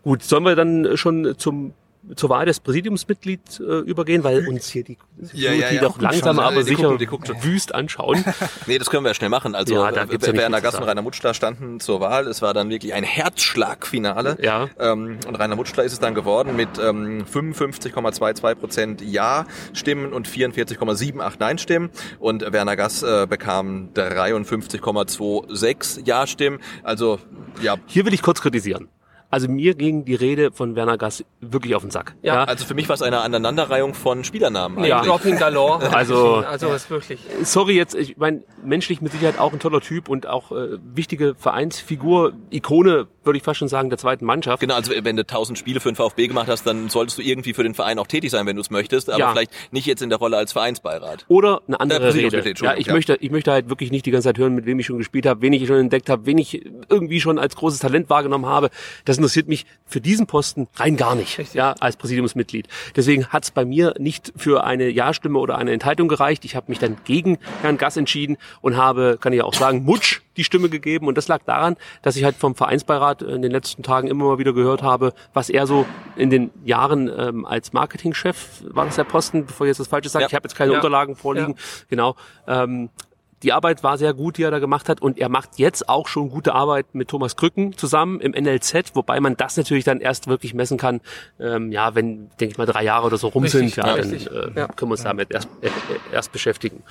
[0.02, 1.74] Gut, sollen wir dann schon zum
[2.16, 4.98] zur Wahl des Präsidiumsmitglieds äh, übergehen, weil uns hier die
[5.32, 8.24] ja, ja, ja, doch langsam schon, aber sicher gucken, gucken wüst anschauen.
[8.66, 9.54] nee, das können wir ja schnell machen.
[9.54, 12.26] Also ja, da äh, Werner Gass und Rainer Mutschler standen zur Wahl.
[12.26, 14.36] Es war dann wirklich ein Herzschlagfinale.
[14.40, 14.68] Ja.
[14.78, 21.34] Ähm, und Rainer Mutschler ist es dann geworden mit ähm, 55,22 Prozent Ja-Stimmen und 44,78
[21.38, 21.90] Nein-Stimmen.
[22.18, 26.58] Und Werner Gass äh, bekam 53,26 Ja-Stimmen.
[26.82, 27.18] Also
[27.62, 27.76] ja.
[27.86, 28.88] Hier will ich kurz kritisieren.
[29.32, 32.14] Also mir ging die Rede von Werner Gass wirklich auf den Sack.
[32.20, 32.44] Ja, ja.
[32.44, 34.76] also für mich war es eine Aneinanderreihung von Spielernamen.
[34.76, 34.90] Eigentlich.
[34.90, 35.90] Ja, Dropping Galore.
[35.90, 36.74] Also, also ja.
[36.74, 37.18] ist wirklich.
[37.42, 41.34] Sorry jetzt, ich meine, menschlich mit Sicherheit auch ein toller Typ und auch äh, wichtige
[41.34, 44.60] Vereinsfigur, Ikone, würde ich fast schon sagen, der zweiten Mannschaft.
[44.60, 47.54] Genau, also wenn du tausend Spiele für den VfB gemacht hast, dann solltest du irgendwie
[47.54, 49.32] für den Verein auch tätig sein, wenn du es möchtest, aber ja.
[49.32, 51.24] vielleicht nicht jetzt in der Rolle als Vereinsbeirat.
[51.28, 52.52] Oder eine andere äh, Rede.
[52.60, 54.84] Ja, ich möchte, ich möchte halt wirklich nicht die ganze Zeit hören, mit wem ich
[54.84, 58.10] schon gespielt habe, wen ich schon entdeckt habe, wen ich irgendwie schon als großes Talent
[58.10, 58.68] wahrgenommen habe.
[59.06, 62.68] Das interessiert mich für diesen Posten rein gar nicht, ja, als Präsidiumsmitglied.
[62.96, 66.44] Deswegen hat es bei mir nicht für eine Ja-Stimme oder eine Enthaltung gereicht.
[66.44, 70.20] Ich habe mich dann gegen Herrn Gass entschieden und habe, kann ich auch sagen, Mutsch
[70.36, 71.06] die Stimme gegeben.
[71.06, 74.38] Und das lag daran, dass ich halt vom Vereinsbeirat in den letzten Tagen immer mal
[74.38, 79.04] wieder gehört habe, was er so in den Jahren ähm, als Marketingchef, war das der
[79.04, 80.28] Posten, bevor ich jetzt das Falsche sage, ja.
[80.28, 80.78] ich habe jetzt keine ja.
[80.78, 81.84] Unterlagen vorliegen, ja.
[81.88, 82.90] genau, ähm,
[83.42, 85.00] die Arbeit war sehr gut, die er da gemacht hat.
[85.00, 89.20] Und er macht jetzt auch schon gute Arbeit mit Thomas Krücken zusammen im NLZ, wobei
[89.20, 91.00] man das natürlich dann erst wirklich messen kann,
[91.40, 94.12] ähm, ja, wenn, denke ich mal, drei Jahre oder so rum richtig, sind, ja, dann
[94.12, 94.68] äh, ja.
[94.68, 95.68] können wir uns damit erst, äh,
[96.12, 96.82] erst beschäftigen.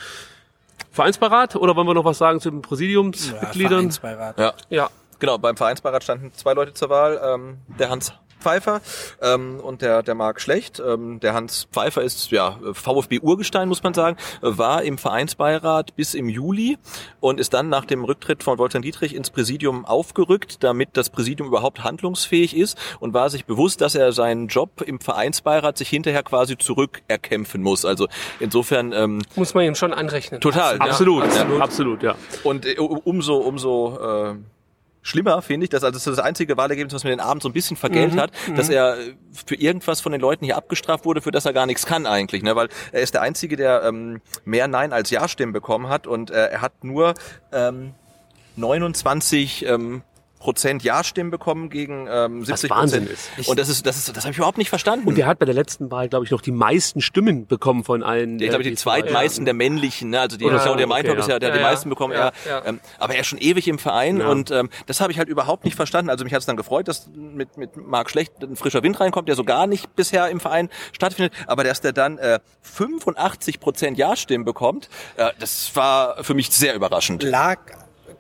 [0.92, 3.92] Vereinsbeirat oder wollen wir noch was sagen zu den Präsidiumsmitgliedern?
[4.04, 4.54] Ja, Ja.
[4.70, 4.90] ja.
[5.20, 7.22] Genau, beim Vereinsbeirat standen zwei Leute zur Wahl.
[7.24, 8.82] Ähm, der Hans Pfeiffer
[9.22, 10.82] ähm, und der, der Marc Schlecht.
[10.86, 16.14] Ähm, der Hans Pfeiffer ist ja VfB Urgestein, muss man sagen, war im Vereinsbeirat bis
[16.14, 16.78] im Juli
[17.20, 21.48] und ist dann nach dem Rücktritt von Wolfgang Dietrich ins Präsidium aufgerückt, damit das Präsidium
[21.48, 26.24] überhaupt handlungsfähig ist und war sich bewusst, dass er seinen Job im Vereinsbeirat sich hinterher
[26.24, 27.86] quasi zurückerkämpfen muss.
[27.86, 28.08] Also
[28.40, 30.42] insofern ähm, muss man ihm schon anrechnen.
[30.42, 31.30] Total, absolut, ja.
[31.30, 32.16] absolut, absolut, ja.
[32.44, 34.36] Und äh, umso umso äh,
[35.02, 37.50] schlimmer, finde ich, dass also das, ist das einzige Wahlergebnis, was mir den Abend so
[37.50, 38.76] ein bisschen vergällt mhm, hat, dass mhm.
[38.76, 38.98] er
[39.46, 42.44] für irgendwas von den Leuten hier abgestraft wurde, für das er gar nichts kann eigentlich,
[42.44, 42.56] ne?
[42.56, 46.48] weil er ist der einzige, der ähm, mehr Nein als Ja-Stimmen bekommen hat und äh,
[46.48, 47.14] er hat nur
[47.52, 47.94] ähm,
[48.56, 50.04] 29 ähm,
[50.42, 53.10] Prozent Ja-Stimmen bekommen gegen ähm, 70 Prozent.
[53.10, 53.48] ist.
[53.48, 55.08] Und das ist, das ist, das habe ich überhaupt nicht verstanden.
[55.08, 58.02] Und er hat bei der letzten Wahl, glaube ich, noch die meisten Stimmen bekommen von
[58.02, 58.40] allen.
[58.40, 60.20] Ich glaube, die zweitmeisten der männlichen, ne?
[60.20, 61.22] also die Oder Claudia okay, Meintorp ja.
[61.22, 62.14] ist ja, der ja, die meisten bekommen.
[62.14, 64.28] Ja, er, ähm, aber er ist schon ewig im Verein ja.
[64.28, 66.10] und ähm, das habe ich halt überhaupt nicht verstanden.
[66.10, 69.28] Also mich hat es dann gefreut, dass mit mit Marc Schlecht ein frischer Wind reinkommt,
[69.30, 73.98] der so gar nicht bisher im Verein stattfindet, aber dass der dann äh, 85 Prozent
[73.98, 77.24] Ja-Stimmen bekommt, äh, das war für mich sehr überraschend.
[77.24, 77.60] Lag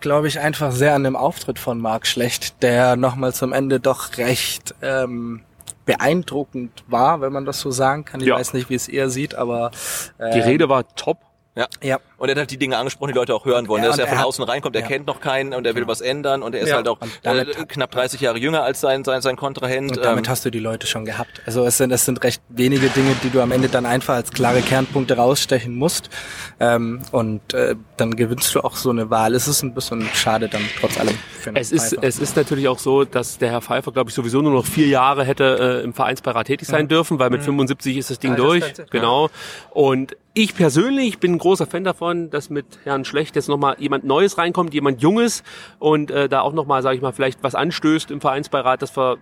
[0.01, 4.17] glaube ich, einfach sehr an dem Auftritt von Marc Schlecht, der nochmal zum Ende doch
[4.17, 5.41] recht ähm,
[5.85, 8.21] beeindruckend war, wenn man das so sagen kann.
[8.21, 8.35] Ich ja.
[8.35, 9.71] weiß nicht, wie es ihr sieht, aber
[10.17, 11.19] äh, die Rede war top.
[11.55, 11.67] Ja.
[11.81, 11.99] ja.
[12.21, 13.81] Und er hat halt die Dinge angesprochen, die Leute auch hören wollen.
[13.81, 14.87] Ja, dass er von er außen reinkommt, er ja.
[14.87, 15.87] kennt noch keinen und er will ja.
[15.87, 16.75] was ändern und er ist ja.
[16.75, 19.97] halt auch äh, knapp 30 Jahre jünger als sein, sein, sein Kontrahent.
[19.97, 21.41] Und damit ähm, hast du die Leute schon gehabt.
[21.47, 24.29] Also es sind, es sind recht wenige Dinge, die du am Ende dann einfach als
[24.29, 26.11] klare Kernpunkte rausstechen musst.
[26.59, 29.33] Ähm, und äh, dann gewinnst du auch so eine Wahl.
[29.33, 31.17] Es ist ein bisschen schade dann trotz allem.
[31.39, 34.43] Für es ist, es ist natürlich auch so, dass der Herr Pfeiffer, glaube ich, sowieso
[34.43, 37.45] nur noch vier Jahre hätte äh, im Vereinsbeirat tätig sein dürfen, weil mit mhm.
[37.45, 38.73] 75 ist das Ding durch.
[38.73, 39.31] Das genau.
[39.71, 44.03] Und ich persönlich bin ein großer Fan davon, dass mit Herrn Schlecht jetzt nochmal jemand
[44.03, 45.43] Neues reinkommt, jemand Junges
[45.79, 49.17] und äh, da auch nochmal, sage ich mal, vielleicht was anstößt im Vereinsbeirat, dass wir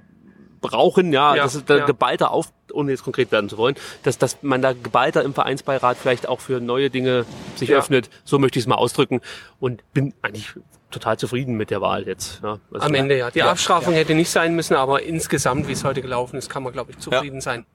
[0.61, 1.85] brauchen, ja, ja dass da ja.
[1.85, 5.97] geballter auf, ohne jetzt konkret werden zu wollen, dass, dass man da geballter im Vereinsbeirat
[5.97, 7.25] vielleicht auch für neue Dinge
[7.55, 7.77] sich ja.
[7.77, 8.09] öffnet.
[8.25, 9.21] So möchte ich es mal ausdrücken
[9.59, 10.53] und bin eigentlich
[10.91, 12.41] total zufrieden mit der Wahl jetzt.
[12.43, 12.59] Ja.
[12.73, 13.31] Also Am Ende, ja.
[13.31, 16.73] Die Abstrafung hätte nicht sein müssen, aber insgesamt, wie es heute gelaufen ist, kann man,
[16.73, 17.65] glaube ich, zufrieden sein.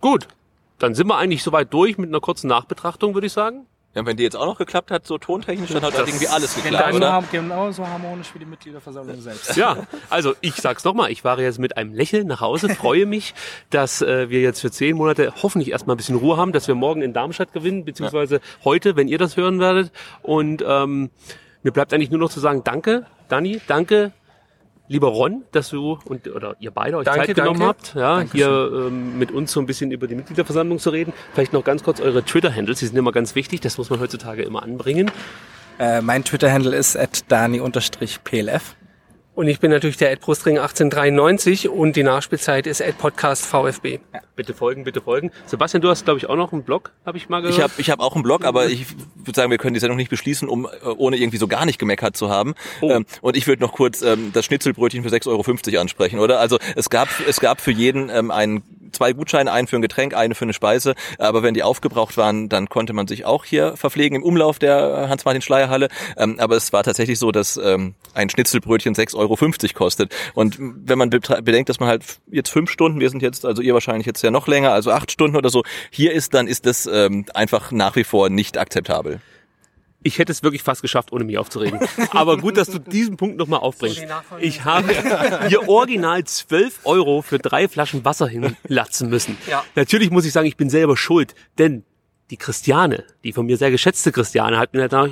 [0.00, 0.26] Gut,
[0.78, 3.66] dann sind wir eigentlich soweit durch mit einer kurzen Nachbetrachtung, würde ich sagen.
[3.92, 6.54] Ja, wenn die jetzt auch noch geklappt hat, so tontechnisch, dann hat das irgendwie alles
[6.54, 7.24] geklappt, genau, oder?
[7.32, 9.56] Genauso harmonisch wie die Mitgliederversammlung selbst.
[9.56, 13.34] Ja, also ich sag's nochmal, ich fahre jetzt mit einem Lächeln nach Hause, freue mich,
[13.70, 16.76] dass äh, wir jetzt für zehn Monate hoffentlich erstmal ein bisschen Ruhe haben, dass wir
[16.76, 18.40] morgen in Darmstadt gewinnen, beziehungsweise ja.
[18.64, 19.90] heute, wenn ihr das hören werdet.
[20.22, 21.10] Und ähm,
[21.64, 24.12] mir bleibt eigentlich nur noch zu sagen, danke, Dani, danke,
[24.90, 27.78] lieber Ron, dass du und oder ihr beide euch danke, Zeit genommen danke.
[27.78, 28.38] habt, ja, Dankeschön.
[28.38, 31.12] hier ähm, mit uns so ein bisschen über die Mitgliederversammlung zu reden.
[31.32, 34.42] Vielleicht noch ganz kurz eure Twitter-Handles, die sind immer ganz wichtig, das muss man heutzutage
[34.42, 35.10] immer anbringen.
[35.78, 38.74] Äh, mein Twitter-Handle ist at dani-plf.
[39.34, 44.00] Und ich bin natürlich der Ed Brustring 1893 und die Nachspielzeit ist Ed Podcast VfB.
[44.12, 45.30] Ja, bitte folgen, bitte folgen.
[45.46, 47.56] Sebastian, du hast, glaube ich, auch noch einen Blog, habe ich mal gehört.
[47.56, 49.96] Ich habe ich hab auch einen Blog, aber ich würde sagen, wir können die Sendung
[49.96, 52.54] nicht beschließen, um äh, ohne irgendwie so gar nicht gemeckert zu haben.
[52.80, 52.90] Oh.
[52.90, 56.40] Ähm, und ich würde noch kurz ähm, das Schnitzelbrötchen für 6,50 Euro ansprechen, oder?
[56.40, 60.14] Also es gab, es gab für jeden ähm, einen zwei Gutscheine, einen für ein Getränk,
[60.14, 60.94] eine für eine Speise.
[61.18, 65.08] Aber wenn die aufgebraucht waren, dann konnte man sich auch hier verpflegen im Umlauf der
[65.08, 65.88] Hans-Martin-Schleierhalle.
[66.16, 69.36] Ähm, aber es war tatsächlich so, dass ähm, ein Schnitzelbrötchen 6,50 Euro
[69.74, 70.14] kostet.
[70.34, 73.74] Und wenn man bedenkt, dass man halt jetzt fünf Stunden, wir sind jetzt, also ihr
[73.74, 76.86] wahrscheinlich jetzt ja noch länger, also acht Stunden oder so, hier ist, dann ist das
[76.86, 79.20] ähm, einfach nach wie vor nicht akzeptabel
[80.02, 81.80] ich hätte es wirklich fast geschafft, ohne mich aufzuregen.
[82.12, 84.02] Aber gut, dass du diesen Punkt nochmal aufbringst.
[84.40, 84.94] Ich habe
[85.48, 89.36] hier original 12 Euro für drei Flaschen Wasser hinlatzen müssen.
[89.48, 89.64] Ja.
[89.74, 91.84] Natürlich muss ich sagen, ich bin selber schuld, denn
[92.30, 95.08] die Christiane, die von mir sehr geschätzte Christiane, hat mir danach,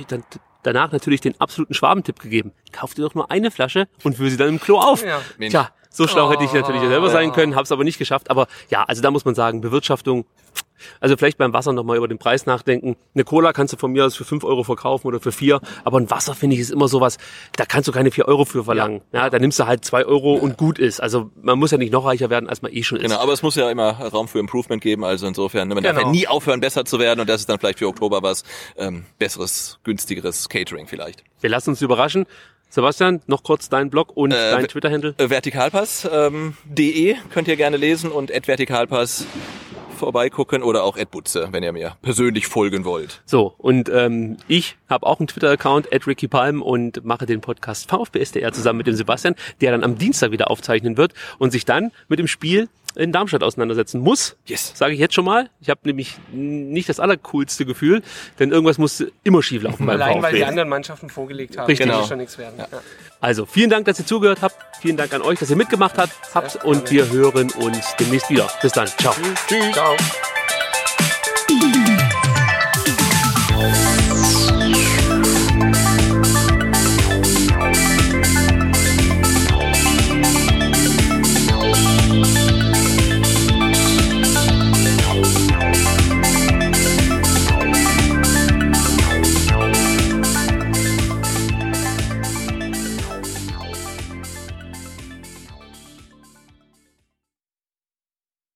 [0.63, 2.53] danach natürlich den absoluten Schwabentipp gegeben.
[2.71, 5.03] Kauf dir doch nur eine Flasche und fülle sie dann im Klo auf.
[5.05, 5.21] Ja.
[5.39, 8.29] Tja, so schlau hätte ich natürlich selber sein können, habe es aber nicht geschafft.
[8.29, 10.25] Aber ja, also da muss man sagen, Bewirtschaftung
[10.99, 12.95] also vielleicht beim Wasser nochmal über den Preis nachdenken.
[13.13, 15.99] Eine Cola kannst du von mir aus für fünf Euro verkaufen oder für vier, aber
[15.99, 17.17] ein Wasser finde ich ist immer sowas,
[17.55, 19.01] da kannst du keine vier Euro für verlangen.
[19.11, 20.41] Ja, ja da nimmst du halt zwei Euro ja.
[20.41, 20.99] und gut ist.
[20.99, 23.03] Also man muss ja nicht noch reicher werden, als man eh schon ist.
[23.03, 25.89] Genau, aber es muss ja immer Raum für Improvement geben, also insofern, man genau.
[25.89, 26.11] darf ja genau.
[26.11, 28.43] nie aufhören, besser zu werden und das ist dann vielleicht für Oktober was
[28.77, 31.23] ähm, besseres, günstigeres Catering vielleicht.
[31.41, 32.25] Wir lassen uns überraschen.
[32.71, 35.15] Sebastian, noch kurz dein Blog und äh, dein Twitter-Handle.
[35.17, 39.25] Vertikalpass.de ähm, könnt ihr gerne lesen und vertikalpass
[39.99, 43.21] vorbeigucken oder auch Ed Butze, wenn ihr mir persönlich folgen wollt.
[43.25, 47.89] So, und ähm, ich habe auch einen Twitter-Account, Ed Ricky Palm, und mache den Podcast
[47.89, 51.65] VfB SDR zusammen mit dem Sebastian, der dann am Dienstag wieder aufzeichnen wird und sich
[51.65, 54.35] dann mit dem Spiel in Darmstadt auseinandersetzen muss.
[54.45, 54.71] Yes.
[54.75, 55.49] Sage ich jetzt schon mal.
[55.61, 58.01] Ich habe nämlich nicht das allercoolste Gefühl,
[58.37, 60.49] denn irgendwas muss immer schief laufen beim Allein, weil die VfB.
[60.49, 61.65] anderen Mannschaften vorgelegt haben.
[61.67, 61.87] Richtig.
[61.87, 62.07] Kann Genau.
[62.07, 62.55] schon nichts werden.
[62.59, 62.67] Ja.
[63.21, 64.55] Also vielen Dank, dass ihr zugehört habt.
[64.81, 66.13] Vielen Dank an euch, dass ihr mitgemacht habt.
[66.35, 68.49] habt und wir hören uns demnächst wieder.
[68.61, 68.87] Bis dann.
[68.87, 69.13] Ciao.
[69.73, 69.95] Ciao.